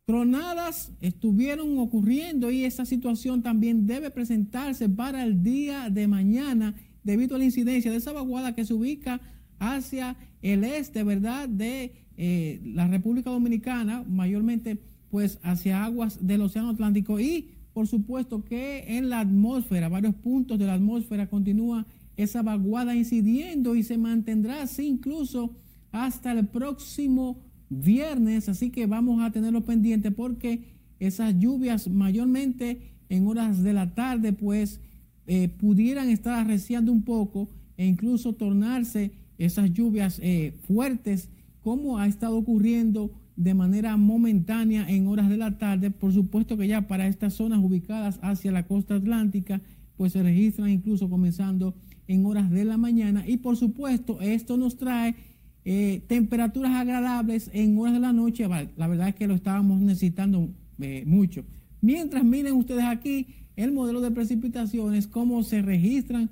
[0.10, 6.74] Tronadas estuvieron ocurriendo y esa situación también debe presentarse para el día de mañana
[7.04, 9.22] debido a la incidencia de esa vaguada que se ubica
[9.60, 14.80] hacia el este, ¿verdad?, de eh, la República Dominicana, mayormente
[15.12, 20.60] pues hacia aguas del Océano Atlántico y por supuesto que en la atmósfera, varios puntos
[20.60, 21.86] de la atmósfera continúa
[22.18, 25.56] esa vaguada incidiendo y se mantendrá así incluso
[25.94, 27.40] hasta el próximo
[27.70, 33.96] viernes, así que vamos a tenerlo pendiente porque esas lluvias mayormente en horas de la
[33.96, 34.82] tarde pues
[35.26, 41.30] eh, pudieran estar arreciando un poco e incluso tornarse esas lluvias eh, fuertes
[41.62, 45.92] como ha estado ocurriendo de manera momentánea en horas de la tarde.
[45.92, 49.62] Por supuesto que ya para estas zonas ubicadas hacia la costa atlántica
[49.96, 51.74] pues se registran incluso comenzando
[52.08, 55.16] en horas de la mañana y por supuesto esto nos trae
[55.64, 60.50] eh, temperaturas agradables en horas de la noche, la verdad es que lo estábamos necesitando
[60.80, 61.46] eh, mucho.
[61.80, 66.30] Mientras miren ustedes aquí el modelo de precipitaciones, cómo se registran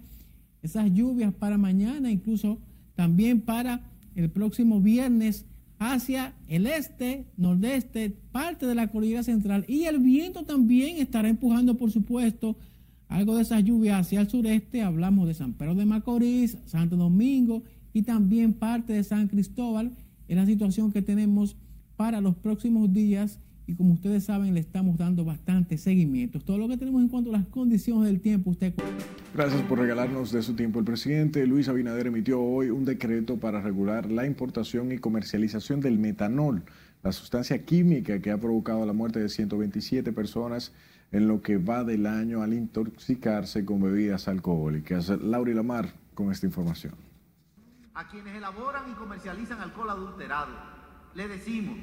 [0.62, 2.60] esas lluvias para mañana, incluso
[2.96, 3.82] también para
[4.16, 5.46] el próximo viernes
[5.80, 11.78] hacia el este, nordeste, parte de la cordillera central y el viento también estará empujando,
[11.78, 12.56] por supuesto,
[13.08, 14.82] algo de esas lluvias hacia el sureste.
[14.82, 17.64] Hablamos de San Pedro de Macorís, Santo Domingo
[17.94, 19.92] y también parte de San Cristóbal.
[20.28, 21.56] Es la situación que tenemos
[21.96, 26.40] para los próximos días y como ustedes saben le estamos dando bastante seguimiento.
[26.40, 28.74] Todo lo que tenemos en cuanto a las condiciones del tiempo, usted...
[29.36, 30.80] Gracias por regalarnos de su tiempo.
[30.80, 36.00] El presidente Luis Abinader emitió hoy un decreto para regular la importación y comercialización del
[36.00, 36.64] metanol,
[37.04, 40.74] la sustancia química que ha provocado la muerte de 127 personas
[41.12, 45.10] en lo que va del año al intoxicarse con bebidas alcohólicas.
[45.22, 46.94] Laura Lamar con esta información
[47.98, 50.54] a quienes elaboran y comercializan alcohol adulterado,
[51.16, 51.80] le decimos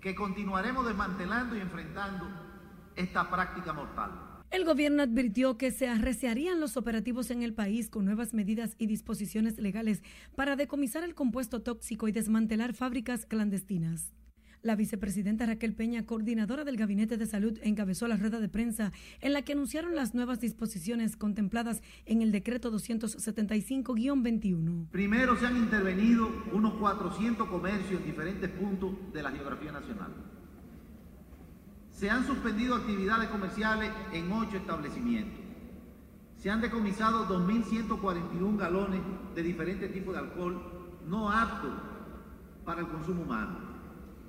[0.00, 2.26] que continuaremos desmantelando y enfrentando
[2.94, 4.36] esta práctica mortal.
[4.50, 8.86] El gobierno advirtió que se arreciarían los operativos en el país con nuevas medidas y
[8.86, 10.02] disposiciones legales
[10.36, 14.12] para decomisar el compuesto tóxico y desmantelar fábricas clandestinas.
[14.66, 19.32] La vicepresidenta Raquel Peña, coordinadora del Gabinete de Salud, encabezó la rueda de prensa en
[19.32, 24.88] la que anunciaron las nuevas disposiciones contempladas en el decreto 275-21.
[24.90, 30.12] Primero se han intervenido unos 400 comercios en diferentes puntos de la geografía nacional.
[31.92, 35.38] Se han suspendido actividades comerciales en ocho establecimientos.
[36.38, 39.00] Se han decomisado 2.141 galones
[39.32, 40.60] de diferentes tipos de alcohol
[41.06, 41.70] no aptos
[42.64, 43.75] para el consumo humano.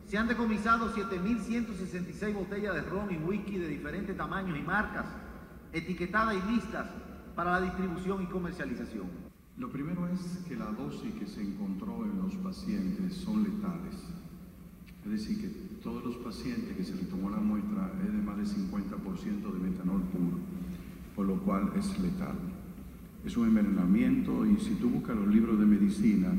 [0.07, 5.05] Se han decomisado 7.166 botellas de ron y whisky de diferentes tamaños y marcas,
[5.73, 6.85] etiquetadas y listas
[7.35, 9.07] para la distribución y comercialización.
[9.57, 13.95] Lo primero es que la dosis que se encontró en los pacientes son letales.
[15.03, 15.47] Es decir, que
[15.83, 19.59] todos los pacientes que se les tomó la muestra es de más del 50% de
[19.59, 20.37] metanol puro,
[21.17, 22.37] por lo cual es letal.
[23.25, 26.31] Es un envenenamiento y si tú buscas los libros de medicina,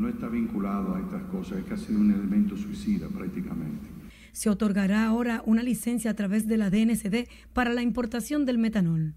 [0.00, 3.86] no está vinculado a estas cosas, es casi un elemento suicida prácticamente.
[4.32, 9.14] se otorgará ahora una licencia a través de la DNCD para la importación del metanol.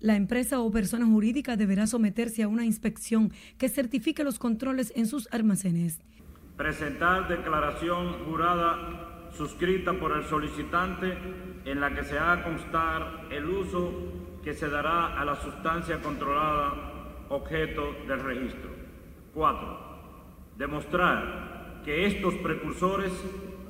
[0.00, 5.06] La empresa o persona jurídica deberá someterse a una inspección que certifique los controles en
[5.06, 6.00] sus almacenes.
[6.56, 11.16] Presentar declaración jurada suscrita por el solicitante
[11.64, 17.26] en la que se haga constar el uso que se dará a la sustancia controlada
[17.28, 18.70] objeto del registro.
[19.34, 19.87] 4.
[20.58, 23.12] Demostrar que estos precursores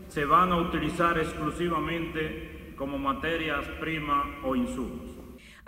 [0.08, 5.07] se van a utilizar exclusivamente como materias primas o insumos.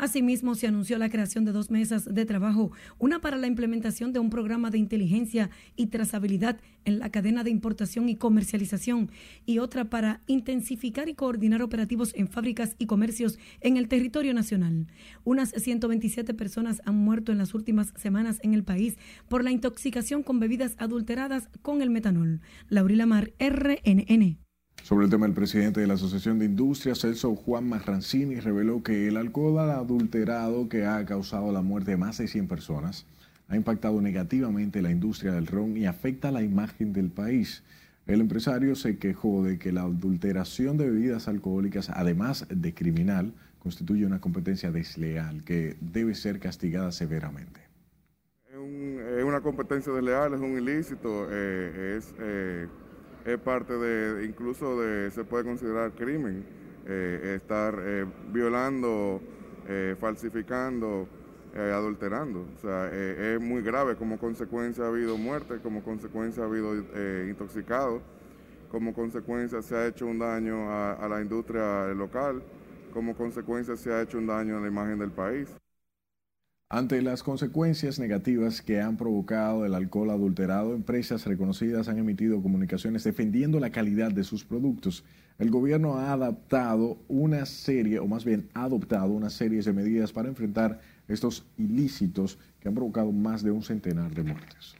[0.00, 4.18] Asimismo, se anunció la creación de dos mesas de trabajo, una para la implementación de
[4.18, 9.10] un programa de inteligencia y trazabilidad en la cadena de importación y comercialización
[9.44, 14.86] y otra para intensificar y coordinar operativos en fábricas y comercios en el territorio nacional.
[15.22, 18.96] Unas 127 personas han muerto en las últimas semanas en el país
[19.28, 22.40] por la intoxicación con bebidas adulteradas con el metanol.
[22.70, 24.49] Laurila Mar, RNN.
[24.82, 29.06] Sobre el tema, el presidente de la Asociación de Industrias, Celso Juan Marrancini, reveló que
[29.08, 33.06] el alcohol adulterado que ha causado la muerte de más de 100 personas
[33.48, 37.62] ha impactado negativamente la industria del ron y afecta la imagen del país.
[38.06, 44.06] El empresario se quejó de que la adulteración de bebidas alcohólicas, además de criminal, constituye
[44.06, 47.60] una competencia desleal que debe ser castigada severamente.
[48.48, 52.14] Es una competencia desleal, es un ilícito, eh, es...
[52.18, 52.68] Eh,
[53.24, 56.44] es parte de, incluso de, se puede considerar crimen,
[56.86, 59.20] eh, estar eh, violando,
[59.68, 61.06] eh, falsificando,
[61.52, 62.46] adulterando.
[62.56, 66.76] O sea, es muy grave, como consecuencia ha habido muerte, como consecuencia ha habido
[67.28, 68.00] intoxicado,
[68.70, 72.40] como consecuencia se ha hecho un daño a la industria local,
[72.94, 75.48] como consecuencia se ha hecho un daño a la imagen del país.
[76.72, 83.02] Ante las consecuencias negativas que han provocado el alcohol adulterado, empresas reconocidas han emitido comunicaciones
[83.02, 85.02] defendiendo la calidad de sus productos.
[85.40, 90.12] El gobierno ha adaptado una serie, o más bien ha adoptado una serie de medidas
[90.12, 94.76] para enfrentar estos ilícitos que han provocado más de un centenar de muertes.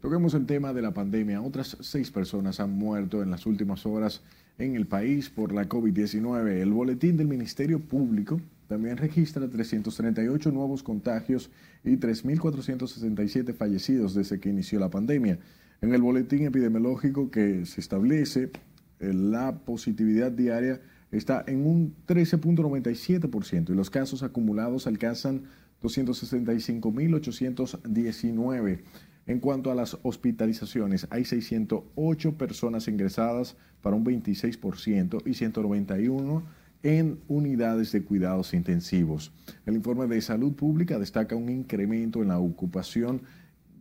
[0.00, 1.42] Toquemos el tema de la pandemia.
[1.42, 4.22] Otras seis personas han muerto en las últimas horas
[4.56, 6.48] en el país por la COVID-19.
[6.48, 8.40] El boletín del Ministerio Público
[8.72, 11.50] también registra 338 nuevos contagios
[11.84, 15.38] y 3.467 fallecidos desde que inició la pandemia.
[15.82, 18.50] En el boletín epidemiológico que se establece,
[18.98, 25.42] eh, la positividad diaria está en un 13.97% y los casos acumulados alcanzan
[25.82, 28.78] 265.819.
[29.26, 37.20] En cuanto a las hospitalizaciones, hay 608 personas ingresadas para un 26% y 191 en
[37.28, 39.32] unidades de cuidados intensivos.
[39.66, 43.22] El informe de salud pública destaca un incremento en la ocupación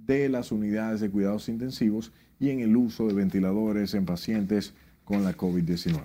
[0.06, 4.74] de las unidades de cuidados intensivos y en el uso de ventiladores en pacientes
[5.04, 6.02] con la COVID-19.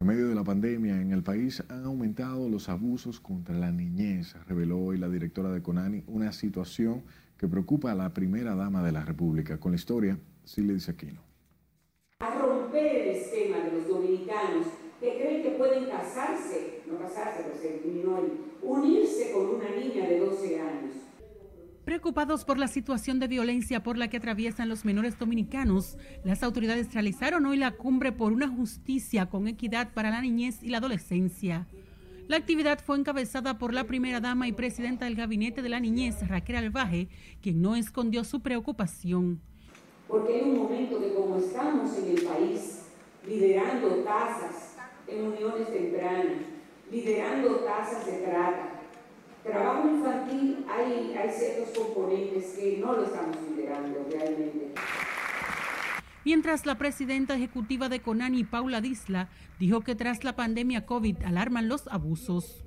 [0.00, 4.34] En medio de la pandemia en el país han aumentado los abusos contra la niñez,
[4.48, 7.02] reveló hoy la directora de CONANI, una situación
[7.36, 9.58] que preocupa a la primera dama de la República.
[9.60, 11.20] Con la historia, Silvia Aquino.
[12.20, 14.66] A romper el esquema de los dominicanos
[15.00, 15.50] que creen que
[15.80, 17.80] pueden casarse, no casarse, pero se
[18.62, 20.94] unirse con una niña de 12 años.
[21.84, 26.92] Preocupados por la situación de violencia por la que atraviesan los menores dominicanos, las autoridades
[26.92, 31.66] realizaron hoy la cumbre por una justicia con equidad para la niñez y la adolescencia.
[32.28, 36.28] La actividad fue encabezada por la primera dama y presidenta del Gabinete de la Niñez,
[36.28, 37.08] Raquel Alvaje,
[37.42, 39.40] quien no escondió su preocupación.
[40.06, 42.82] Porque hay un momento que como estamos en el país
[43.26, 44.69] liderando tasas
[45.10, 46.42] en uniones tempranas,
[46.90, 48.80] liderando tasas de trata.
[49.42, 54.74] Trabajo infantil, hay, hay ciertos componentes que no lo estamos liderando realmente.
[56.24, 61.68] Mientras la presidenta ejecutiva de Conani, Paula Disla, dijo que tras la pandemia COVID alarman
[61.68, 62.62] los abusos.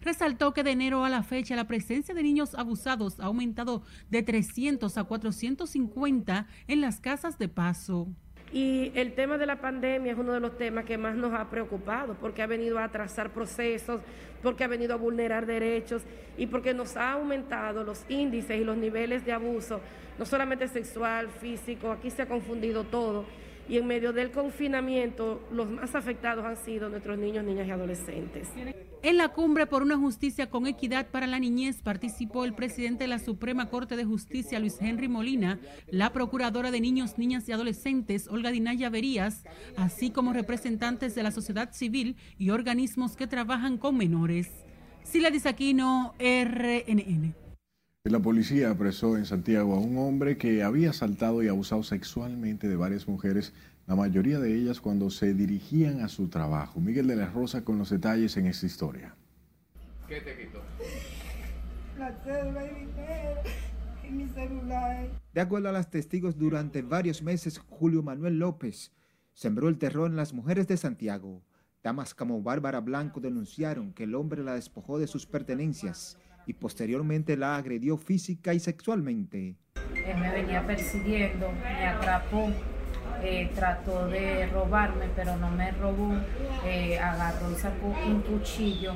[0.00, 4.22] Resaltó que de enero a la fecha la presencia de niños abusados ha aumentado de
[4.22, 8.08] 300 a 450 en las casas de paso.
[8.52, 11.48] Y el tema de la pandemia es uno de los temas que más nos ha
[11.48, 14.02] preocupado, porque ha venido a atrasar procesos,
[14.42, 16.02] porque ha venido a vulnerar derechos
[16.36, 19.80] y porque nos ha aumentado los índices y los niveles de abuso,
[20.18, 23.24] no solamente sexual, físico, aquí se ha confundido todo
[23.68, 28.48] y en medio del confinamiento los más afectados han sido nuestros niños, niñas y adolescentes.
[29.02, 33.08] En la cumbre por una justicia con equidad para la niñez participó el presidente de
[33.08, 35.58] la Suprema Corte de Justicia, Luis Henry Molina,
[35.88, 39.42] la procuradora de niños, niñas y adolescentes, Olga Dinaya Verías,
[39.76, 44.50] así como representantes de la sociedad civil y organismos que trabajan con menores.
[45.02, 47.41] Sila Disaquino, RNN.
[48.04, 52.74] La policía apresó en Santiago a un hombre que había asaltado y abusado sexualmente de
[52.74, 53.52] varias mujeres,
[53.86, 56.80] la mayoría de ellas cuando se dirigían a su trabajo.
[56.80, 59.14] Miguel de la Rosa con los detalles en esta historia.
[60.08, 60.60] ¿Qué te quitó?
[61.96, 63.40] La cédula y dinero
[64.02, 65.08] y mi celular.
[65.32, 68.90] De acuerdo a las testigos, durante varios meses Julio Manuel López
[69.32, 71.44] sembró el terror en las mujeres de Santiago.
[71.84, 77.36] Damas como Bárbara Blanco denunciaron que el hombre la despojó de sus pertenencias y posteriormente
[77.36, 79.56] la agredió física y sexualmente.
[79.94, 82.50] Él me venía persiguiendo, me atrapó,
[83.22, 86.14] eh, trató de robarme, pero no me robó.
[86.64, 88.94] Eh, agarró y sacó un cuchillo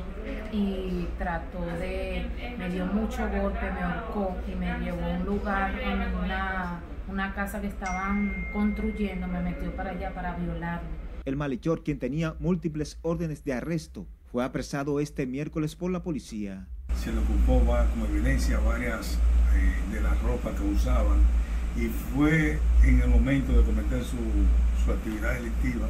[0.52, 2.26] y trató de,
[2.58, 7.34] me dio mucho golpe, me ahorcó y me llevó a un lugar en una, una
[7.34, 10.88] casa que estaban construyendo, me metió para allá para violarme.
[11.24, 16.68] El malhechor, quien tenía múltiples órdenes de arresto, fue apresado este miércoles por la policía.
[17.02, 19.18] Se le ocupó como evidencia varias
[19.54, 21.18] eh, de la ropa que usaban
[21.76, 24.16] y fue en el momento de cometer su,
[24.84, 25.88] su actividad delictiva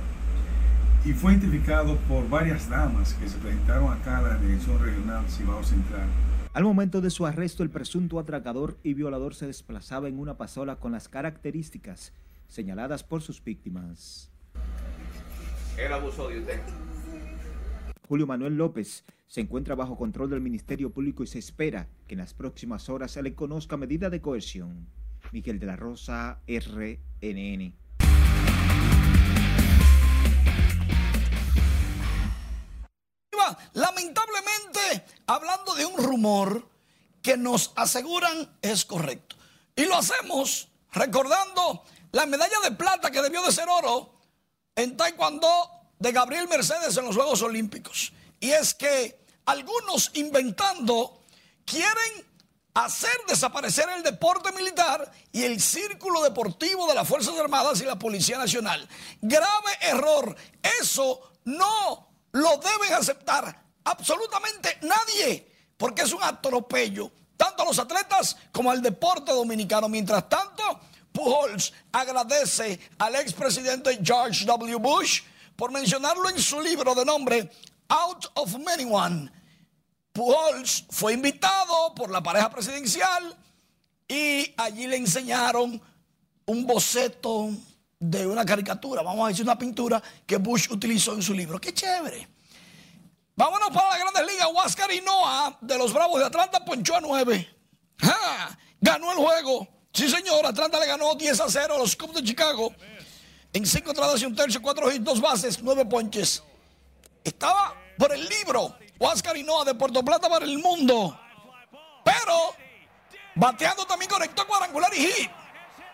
[1.07, 5.63] y fue identificado por varias damas que se presentaron acá a la Dirección Regional Cibao
[5.63, 6.09] Central.
[6.53, 10.77] Al momento de su arresto, el presunto atracador y violador se desplazaba en una pasola
[10.77, 12.13] con las características
[12.49, 14.31] señaladas por sus víctimas.
[15.77, 16.61] Él abusó de usted.
[18.09, 22.21] Julio Manuel López se encuentra bajo control del Ministerio Público y se espera que en
[22.21, 24.87] las próximas horas se le conozca medida de coerción.
[25.33, 27.75] Miguel de la Rosa, RNN.
[33.73, 36.69] Lamentablemente, hablando de un rumor
[37.23, 39.37] que nos aseguran es correcto.
[39.75, 41.83] Y lo hacemos recordando
[42.13, 44.21] la medalla de plata que debió de ser oro
[44.77, 48.13] en Taekwondo de Gabriel Mercedes en los Juegos Olímpicos.
[48.41, 51.23] Y es que algunos inventando
[51.65, 52.27] quieren
[52.75, 57.99] hacer desaparecer el deporte militar y el círculo deportivo de las Fuerzas Armadas y la
[57.99, 58.87] Policía Nacional.
[59.23, 60.37] Grave error.
[60.81, 68.37] Eso no lo deben aceptar absolutamente nadie, porque es un atropello, tanto a los atletas
[68.53, 69.89] como al deporte dominicano.
[69.89, 70.81] Mientras tanto,
[71.13, 74.77] Pujols agradece al expresidente George W.
[74.77, 75.23] Bush
[75.57, 77.51] por mencionarlo en su libro de nombre
[77.89, 79.33] Out of Many One.
[80.13, 83.37] Pujols fue invitado por la pareja presidencial
[84.09, 85.81] y allí le enseñaron
[86.47, 87.51] un boceto
[87.99, 91.61] de una caricatura, vamos a decir una pintura que Bush utilizó en su libro.
[91.61, 92.29] ¡Qué chévere!
[93.35, 94.49] Vámonos para la Grandes Ligas.
[94.53, 97.57] Huáscar y Noah de los Bravos de Atlanta ponchó a 9.
[98.81, 99.69] Ganó el juego.
[99.93, 100.47] Sí, señor.
[100.47, 102.73] Atlanta le ganó 10 a 0 a los Cubs de Chicago.
[103.57, 106.43] En 5 entradas y un tercio, 4 hits, 2 bases, 9 ponches.
[107.25, 108.77] Estaba por el libro.
[109.47, 111.19] Noah de Puerto Plata para el mundo.
[112.05, 112.55] Pero
[113.35, 115.31] bateando también conectó cuadrangular y hit.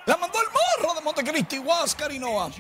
[0.07, 2.51] La mandó el morro de Montecristi, Huáscar y Noah.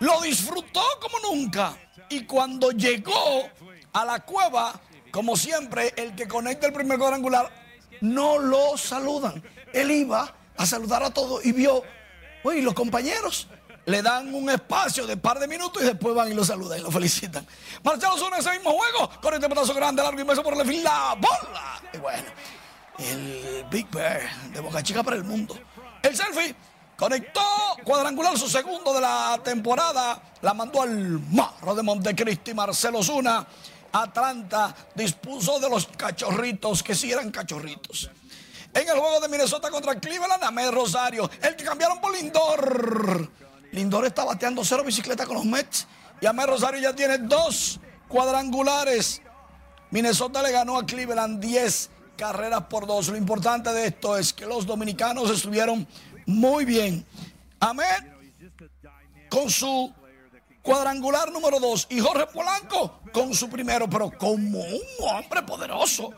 [0.00, 1.74] Lo disfrutó como nunca.
[2.10, 3.48] Y cuando llegó
[3.94, 4.78] a la cueva,
[5.10, 7.50] como siempre, el que conecta el primer cuadrangular
[8.02, 9.42] no lo saludan.
[9.72, 11.82] Él iba a saludar a todos y vio,
[12.42, 13.48] oye, los compañeros
[13.86, 16.82] le dan un espacio de par de minutos y después van y lo saludan y
[16.82, 17.46] lo felicitan.
[17.82, 21.14] Marcelo Zuna ese mismo juego, con este pedazo grande, largo y por el fin, la
[21.14, 21.82] bola.
[21.92, 22.24] Y bueno,
[22.98, 24.22] el Big Bear
[24.52, 25.58] de Boca Chica para el mundo.
[26.02, 26.54] El selfie
[26.96, 27.42] conectó
[27.84, 33.46] cuadrangular su segundo de la temporada, la mandó al marro de Montecristi, Marcelo Zuna.
[33.92, 38.10] Atlanta dispuso de los cachorritos, que sí eran cachorritos.
[38.72, 43.30] En el juego de Minnesota contra Cleveland, Ahmed Rosario, el que cambiaron por Lindor.
[43.74, 45.88] Lindor está bateando cero bicicleta con los Mets.
[46.20, 49.20] Y Ahmed Rosario ya tiene dos cuadrangulares.
[49.90, 53.08] Minnesota le ganó a Cleveland 10 carreras por dos.
[53.08, 55.86] Lo importante de esto es que los dominicanos estuvieron
[56.24, 57.04] muy bien.
[57.58, 58.12] Ahmed
[59.28, 59.92] con su
[60.62, 66.12] cuadrangular número dos y Jorge Polanco con su primero, pero como un hombre poderoso.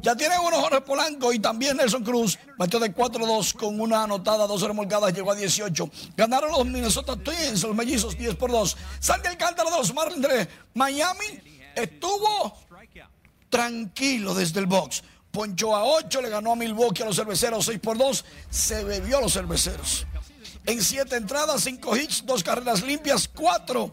[0.00, 2.38] Ya tienen uno Jorge Polanco y también Nelson Cruz.
[2.56, 5.90] Batió de 4-2 con una anotada, dos remolcadas, llegó a 18.
[6.16, 8.76] Ganaron los Minnesota Twins, los mellizos 10 por 2.
[9.00, 11.40] Santi Alcántara de los Marlins Miami
[11.74, 12.56] estuvo
[13.48, 15.02] tranquilo desde el box.
[15.32, 18.24] Ponchó a 8, le ganó a Milwaukee a los cerveceros 6 por 2.
[18.50, 20.06] Se bebió a los cerveceros.
[20.64, 23.92] En 7 entradas, 5 hits, 2 carreras limpias, 4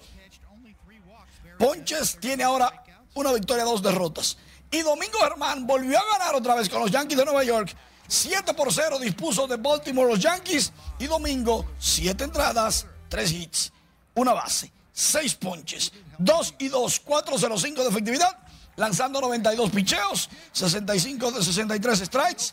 [1.58, 2.18] ponches.
[2.20, 2.84] Tiene ahora
[3.16, 4.38] una victoria, dos derrotas.
[4.76, 7.74] Y Domingo Germán volvió a ganar otra vez con los Yankees de Nueva York.
[8.10, 10.74] 7 por 0 dispuso de Baltimore los Yankees.
[11.00, 13.72] Y Domingo, 7 entradas, 3 hits,
[14.16, 18.38] una base, 6 ponches, 2 y 2, 4-0-5 de efectividad.
[18.76, 22.44] Lanzando 92 picheos, 65 de 63 strikes,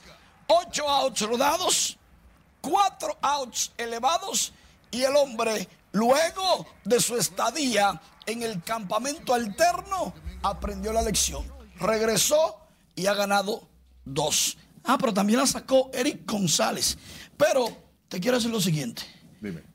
[0.46, 1.98] ocho outs rodados,
[2.60, 4.52] cuatro outs elevados
[4.92, 10.14] y el hombre, luego de su estadía en el campamento alterno,
[10.44, 11.61] aprendió la lección.
[11.82, 12.58] Regresó
[12.94, 13.68] y ha ganado
[14.04, 14.56] dos.
[14.84, 16.96] Ah, pero también la sacó Eric González.
[17.36, 17.76] Pero
[18.08, 19.02] te quiero decir lo siguiente.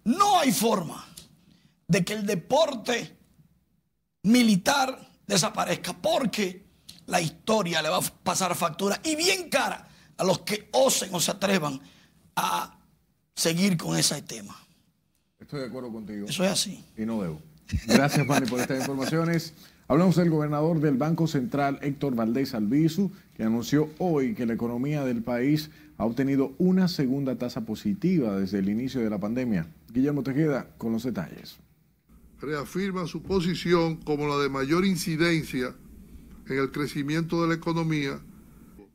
[0.06, 1.06] No hay forma
[1.88, 3.18] de que el deporte
[4.24, 6.66] militar desaparezca porque
[7.08, 9.88] la historia le va a pasar factura y bien cara
[10.18, 11.80] a los que osen o se atrevan
[12.36, 12.78] a
[13.36, 14.56] seguir con ese tema.
[15.40, 16.28] Estoy de acuerdo contigo.
[16.28, 16.84] Eso es así.
[16.98, 17.42] Y no debo.
[17.86, 19.54] Gracias, Fanny, por estas informaciones.
[19.90, 25.06] Hablamos del gobernador del Banco Central, Héctor Valdés Albizu, que anunció hoy que la economía
[25.06, 29.68] del país ha obtenido una segunda tasa positiva desde el inicio de la pandemia.
[29.94, 31.58] Guillermo Tejeda con los detalles.
[32.42, 35.74] Reafirma su posición como la de mayor incidencia
[36.48, 38.20] en el crecimiento de la economía.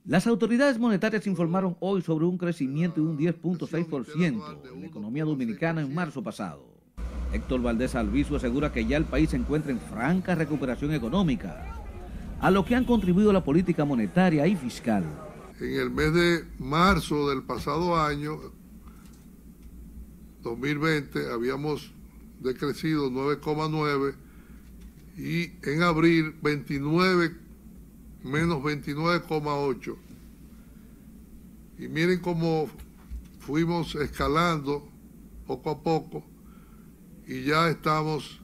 [0.04, 5.80] Las autoridades monetarias informaron hoy sobre un crecimiento de un 10.6% en la economía dominicana
[5.80, 6.71] en marzo pasado.
[7.32, 11.82] Héctor Valdés Albizu asegura que ya el país se encuentra en franca recuperación económica,
[12.40, 15.04] a lo que han contribuido la política monetaria y fiscal.
[15.58, 18.38] En el mes de marzo del pasado año,
[20.42, 21.92] 2020, habíamos
[22.40, 24.14] decrecido 9,9
[25.16, 27.36] y en abril 29
[28.24, 29.96] menos 29,8.
[31.78, 32.68] Y miren cómo
[33.38, 34.88] fuimos escalando
[35.46, 36.31] poco a poco
[37.26, 38.40] y ya estamos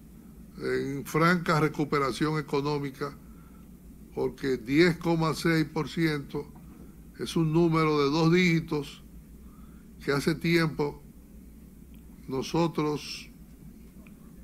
[0.59, 3.17] en franca recuperación económica
[4.15, 6.47] porque 10,6%
[7.21, 9.03] es un número de dos dígitos
[10.05, 11.03] que hace tiempo
[12.27, 13.31] nosotros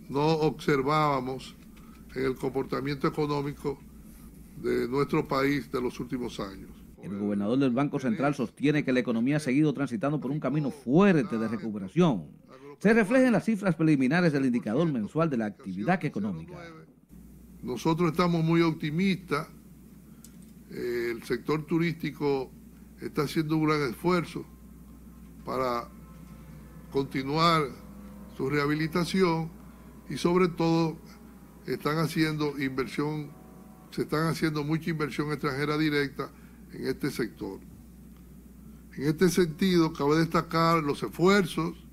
[0.08, 1.54] no observábamos
[2.14, 3.78] en el comportamiento económico
[4.62, 6.70] de nuestro país de los últimos años.
[7.02, 10.70] El gobernador del Banco Central sostiene que la economía ha seguido transitando por un camino
[10.70, 12.24] fuerte de recuperación.
[12.78, 16.54] Se refleja las cifras preliminares del indicador mensual de la actividad económica.
[17.62, 19.48] Nosotros estamos muy optimistas.
[20.70, 22.50] El sector turístico
[23.00, 24.44] está haciendo un gran esfuerzo
[25.44, 25.88] para
[26.90, 27.62] continuar
[28.36, 29.50] su rehabilitación
[30.08, 30.96] y sobre todo
[31.66, 33.30] están haciendo inversión,
[33.90, 36.30] se están haciendo mucha inversión extranjera directa
[36.72, 37.60] en este sector.
[38.96, 41.83] En este sentido, cabe destacar los esfuerzos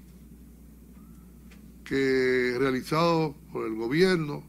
[1.91, 4.45] que realizados por el gobierno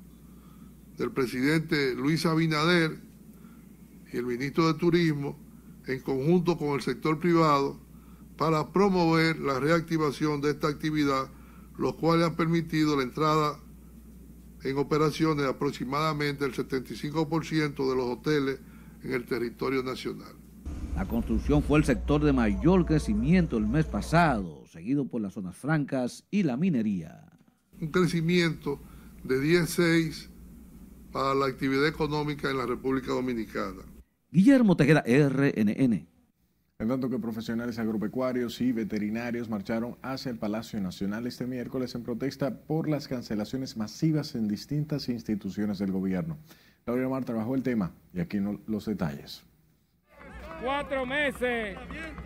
[0.96, 3.00] del presidente Luis Abinader
[4.12, 5.36] y el ministro de Turismo
[5.88, 7.80] en conjunto con el sector privado
[8.36, 11.32] para promover la reactivación de esta actividad,
[11.76, 13.58] los cuales han permitido la entrada
[14.62, 18.60] en operaciones de aproximadamente el 75% de los hoteles
[19.02, 20.36] en el territorio nacional.
[20.94, 25.56] La construcción fue el sector de mayor crecimiento el mes pasado, seguido por las zonas
[25.56, 27.31] francas y la minería.
[27.82, 28.78] Un crecimiento
[29.24, 30.28] de 10,6
[31.10, 33.82] para la actividad económica en la República Dominicana.
[34.30, 36.06] Guillermo Tejeda, RNN.
[36.78, 42.04] En tanto que profesionales agropecuarios y veterinarios marcharon hacia el Palacio Nacional este miércoles en
[42.04, 46.38] protesta por las cancelaciones masivas en distintas instituciones del gobierno.
[46.86, 49.42] Laura Mar trabajó el tema y aquí no, los detalles.
[50.62, 51.76] Cuatro meses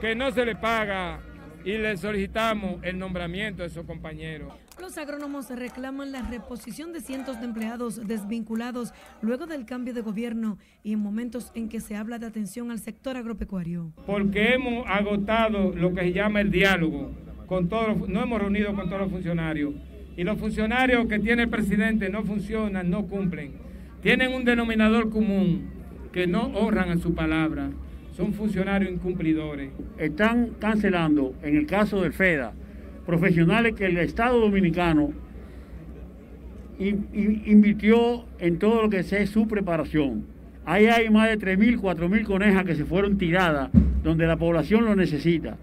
[0.02, 1.18] que no se le paga
[1.66, 4.56] y le solicitamos el nombramiento de su compañero.
[4.80, 10.58] Los agrónomos reclaman la reposición de cientos de empleados desvinculados luego del cambio de gobierno
[10.84, 13.92] y en momentos en que se habla de atención al sector agropecuario.
[14.06, 17.10] Porque hemos agotado lo que se llama el diálogo
[17.48, 19.74] con todos, no hemos reunido con todos los funcionarios
[20.16, 23.54] y los funcionarios que tiene el presidente no funcionan, no cumplen.
[24.02, 25.68] Tienen un denominador común
[26.12, 27.70] que no honran a su palabra.
[28.16, 29.70] Son funcionarios incumplidores.
[29.98, 32.54] Están cancelando, en el caso del FEDA,
[33.04, 35.12] profesionales que el Estado Dominicano
[36.78, 40.24] invirtió en todo lo que es su preparación.
[40.64, 43.70] Ahí hay más de 3.000, 4.000 conejas que se fueron tiradas
[44.02, 45.58] donde la población lo necesita.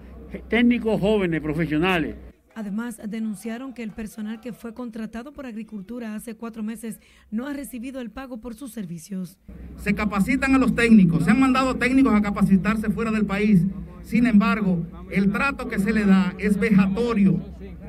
[0.47, 2.15] Técnicos jóvenes, profesionales.
[2.55, 6.99] Además, denunciaron que el personal que fue contratado por Agricultura hace cuatro meses
[7.31, 9.39] no ha recibido el pago por sus servicios.
[9.77, 13.63] Se capacitan a los técnicos, se han mandado técnicos a capacitarse fuera del país.
[14.03, 17.41] Sin embargo, el trato que se le da es vejatorio,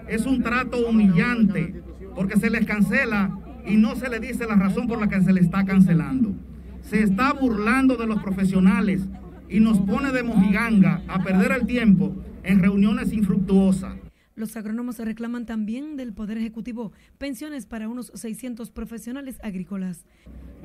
[0.08, 1.82] es un trato humillante,
[2.14, 5.32] porque se les cancela y no se le dice la razón por la que se
[5.32, 6.34] le está cancelando.
[6.82, 9.02] Se está burlando de los profesionales
[9.48, 14.03] y nos pone de mojiganga a perder el tiempo en reuniones infructuosas.
[14.36, 20.04] Los agrónomos reclaman también del Poder Ejecutivo pensiones para unos 600 profesionales agrícolas.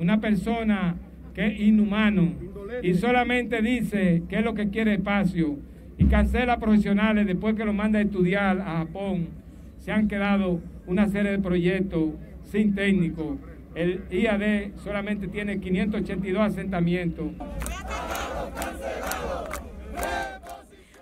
[0.00, 0.96] Una persona
[1.34, 2.32] que es inhumano
[2.82, 5.56] y solamente dice que es lo que quiere espacio
[5.98, 9.28] y cancela profesionales después que lo manda a estudiar a Japón.
[9.78, 12.10] Se han quedado una serie de proyectos
[12.42, 13.38] sin técnico.
[13.76, 17.26] El IAD solamente tiene 582 asentamientos.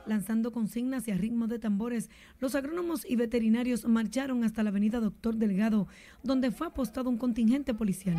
[0.09, 2.09] Lanzando consignas y a ritmo de tambores,
[2.41, 5.87] los agrónomos y veterinarios marcharon hasta la avenida Doctor Delgado,
[6.23, 8.17] donde fue apostado un contingente policial.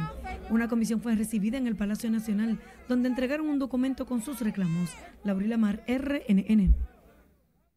[0.52, 4.92] Una comisión fue recibida en el Palacio Nacional, donde entregaron un documento con sus reclamos.
[5.24, 6.76] Laurila Mar, RNN.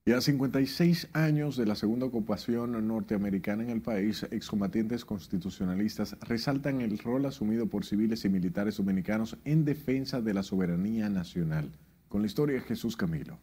[0.05, 6.83] Y a 56 años de la segunda ocupación norteamericana en el país, excombatientes constitucionalistas resaltan
[6.83, 11.71] el rol asumido por civiles y militares dominicanos en defensa de la soberanía nacional.
[12.11, 13.39] Con la historia de Jesús Camilo.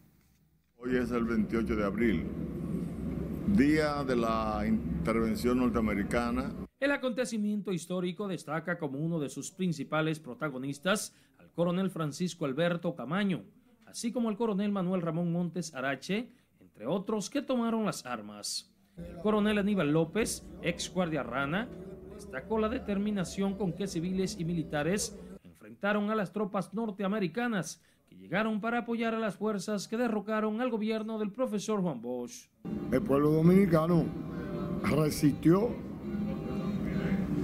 [0.82, 2.24] Hoy es el 28 de abril,
[3.48, 6.54] día de la intervención norteamericana.
[6.80, 13.44] El acontecimiento histórico destaca como uno de sus principales protagonistas al coronel Francisco Alberto Camaño,
[13.84, 18.72] así como al coronel Manuel Ramón Montes Arache, entre otros que tomaron las armas.
[18.96, 21.68] El coronel Aníbal López, ex guardia rana,
[22.14, 25.14] destacó la determinación con que civiles y militares
[25.44, 30.68] enfrentaron a las tropas norteamericanas que llegaron para apoyar a las fuerzas que derrocaron al
[30.68, 32.48] gobierno del profesor Juan Bosch.
[32.90, 34.04] El pueblo dominicano
[34.82, 35.70] resistió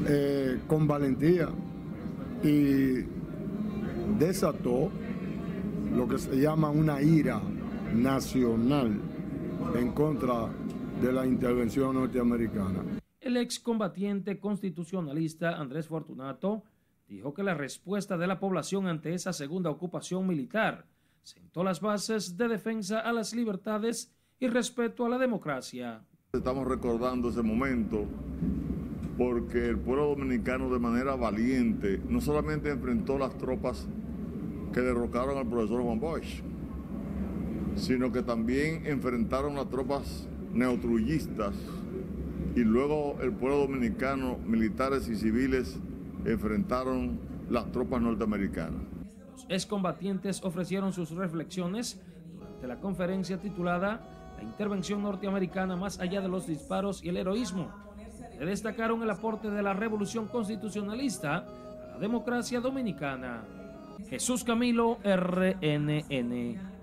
[0.09, 1.49] eh, con valentía
[2.43, 3.05] y
[4.19, 4.91] desató
[5.95, 7.41] lo que se llama una ira
[7.95, 9.01] nacional
[9.77, 10.49] en contra
[11.01, 12.83] de la intervención norteamericana.
[13.21, 16.65] El excombatiente constitucionalista Andrés Fortunato
[17.09, 20.87] dijo que la respuesta de la población ante esa segunda ocupación militar
[21.23, 26.05] sentó las bases de defensa a las libertades y respeto a la democracia.
[26.33, 28.07] Estamos recordando ese momento
[29.17, 33.89] porque el pueblo dominicano de manera valiente no solamente enfrentó las tropas
[34.73, 36.43] que derrocaron al profesor Juan Bosch,
[37.77, 41.55] sino que también enfrentaron las tropas neotrullistas
[42.55, 45.79] y luego el pueblo dominicano, militares y civiles,
[46.33, 47.19] enfrentaron
[47.51, 48.83] las tropas norteamericanas.
[49.33, 52.01] Los excombatientes ofrecieron sus reflexiones
[52.39, 57.71] durante la conferencia titulada La intervención norteamericana más allá de los disparos y el heroísmo.
[58.39, 63.45] Le destacaron el aporte de la revolución constitucionalista a la democracia dominicana.
[64.09, 66.76] Jesús Camilo, RNN.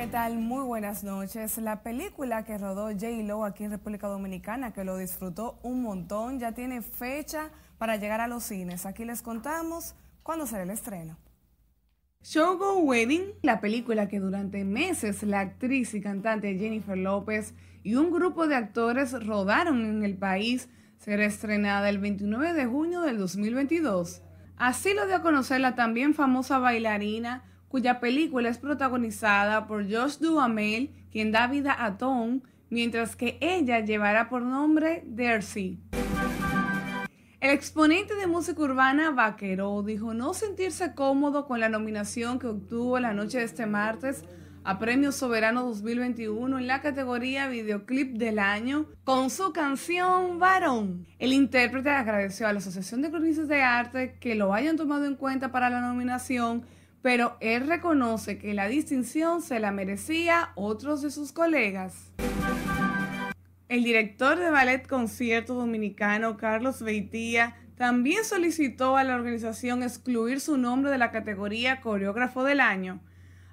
[0.00, 0.38] ¿Qué tal?
[0.38, 1.58] Muy buenas noches.
[1.58, 3.06] La película que rodó J.
[3.22, 8.22] Lo aquí en República Dominicana, que lo disfrutó un montón, ya tiene fecha para llegar
[8.22, 8.86] a los cines.
[8.86, 11.18] Aquí les contamos cuándo será el estreno.
[12.22, 17.96] Show Go Wedding, la película que durante meses la actriz y cantante Jennifer López y
[17.96, 23.18] un grupo de actores rodaron en el país, será estrenada el 29 de junio del
[23.18, 24.22] 2022.
[24.56, 30.18] Así lo dio a conocer la también famosa bailarina, cuya película es protagonizada por Josh
[30.18, 35.78] Duhamel, quien da vida a Tom, mientras que ella llevará por nombre Darcy.
[37.38, 42.98] El exponente de música urbana Vaquero dijo no sentirse cómodo con la nominación que obtuvo
[42.98, 44.24] la noche de este martes
[44.64, 51.06] a Premio Soberano 2021 en la categoría Videoclip del Año con su canción Varón.
[51.18, 55.14] El intérprete agradeció a la Asociación de Cronistas de Arte que lo hayan tomado en
[55.14, 56.66] cuenta para la nominación,
[57.02, 62.10] pero él reconoce que la distinción se la merecía otros de sus colegas.
[63.68, 70.58] El director de ballet concierto dominicano Carlos Beitía también solicitó a la organización excluir su
[70.58, 73.00] nombre de la categoría coreógrafo del año.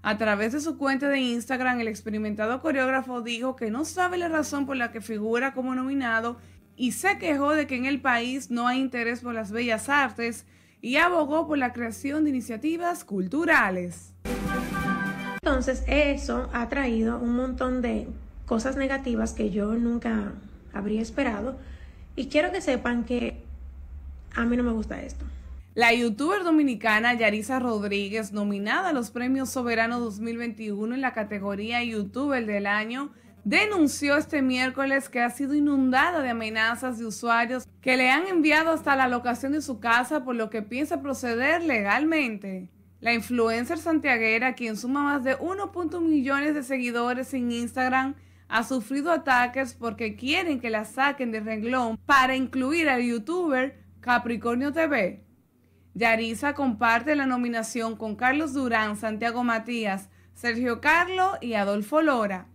[0.01, 4.27] A través de su cuenta de Instagram, el experimentado coreógrafo dijo que no sabe la
[4.27, 6.39] razón por la que figura como nominado
[6.75, 10.45] y se quejó de que en el país no hay interés por las bellas artes
[10.87, 14.13] y abogó por la creación de iniciativas culturales.
[15.43, 18.07] Entonces eso ha traído un montón de
[18.45, 20.31] cosas negativas que yo nunca
[20.71, 21.57] habría esperado
[22.15, 23.43] y quiero que sepan que
[24.33, 25.25] a mí no me gusta esto.
[25.75, 32.45] La youtuber dominicana Yarisa Rodríguez, nominada a los Premios Soberano 2021 en la categoría YouTuber
[32.45, 33.09] del año,
[33.47, 38.71] denunció este miércoles que ha sido inundada de amenazas de usuarios que le han enviado
[38.71, 42.69] hasta la locación de su casa por lo que piensa proceder legalmente.
[42.99, 48.15] La influencer santiaguera, quien suma más de 1.1 millones de seguidores en Instagram,
[48.49, 54.73] ha sufrido ataques porque quieren que la saquen de renglón para incluir al youtuber Capricornio
[54.73, 55.23] TV.
[55.93, 62.47] Yarisa comparte la nominación con Carlos Durán, Santiago Matías, Sergio Carlo y Adolfo Lora.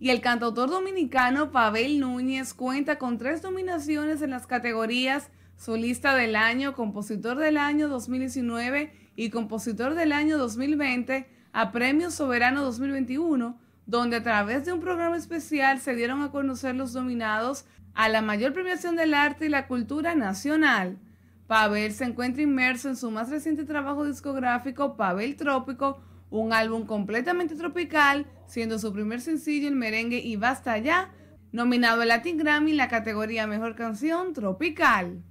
[0.00, 6.14] Y el cantautor dominicano Pavel Núñez cuenta con tres nominaciones en las categorías su lista
[6.14, 13.60] del año, compositor del año 2019 y compositor del año 2020 a Premio Soberano 2021,
[13.84, 18.22] donde a través de un programa especial se dieron a conocer los nominados a la
[18.22, 20.98] mayor premiación del arte y la cultura nacional.
[21.46, 27.54] Pavel se encuentra inmerso en su más reciente trabajo discográfico, Pavel Trópico, un álbum completamente
[27.54, 31.12] tropical, siendo su primer sencillo el merengue y Basta Ya,
[31.52, 35.22] nominado al Latin Grammy en la categoría Mejor Canción Tropical.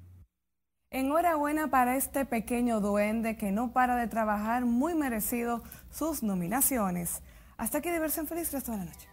[0.89, 7.21] Enhorabuena para este pequeño duende que no para de trabajar, muy merecido sus nominaciones.
[7.57, 9.08] Hasta aquí diversión feliz resto de la noche.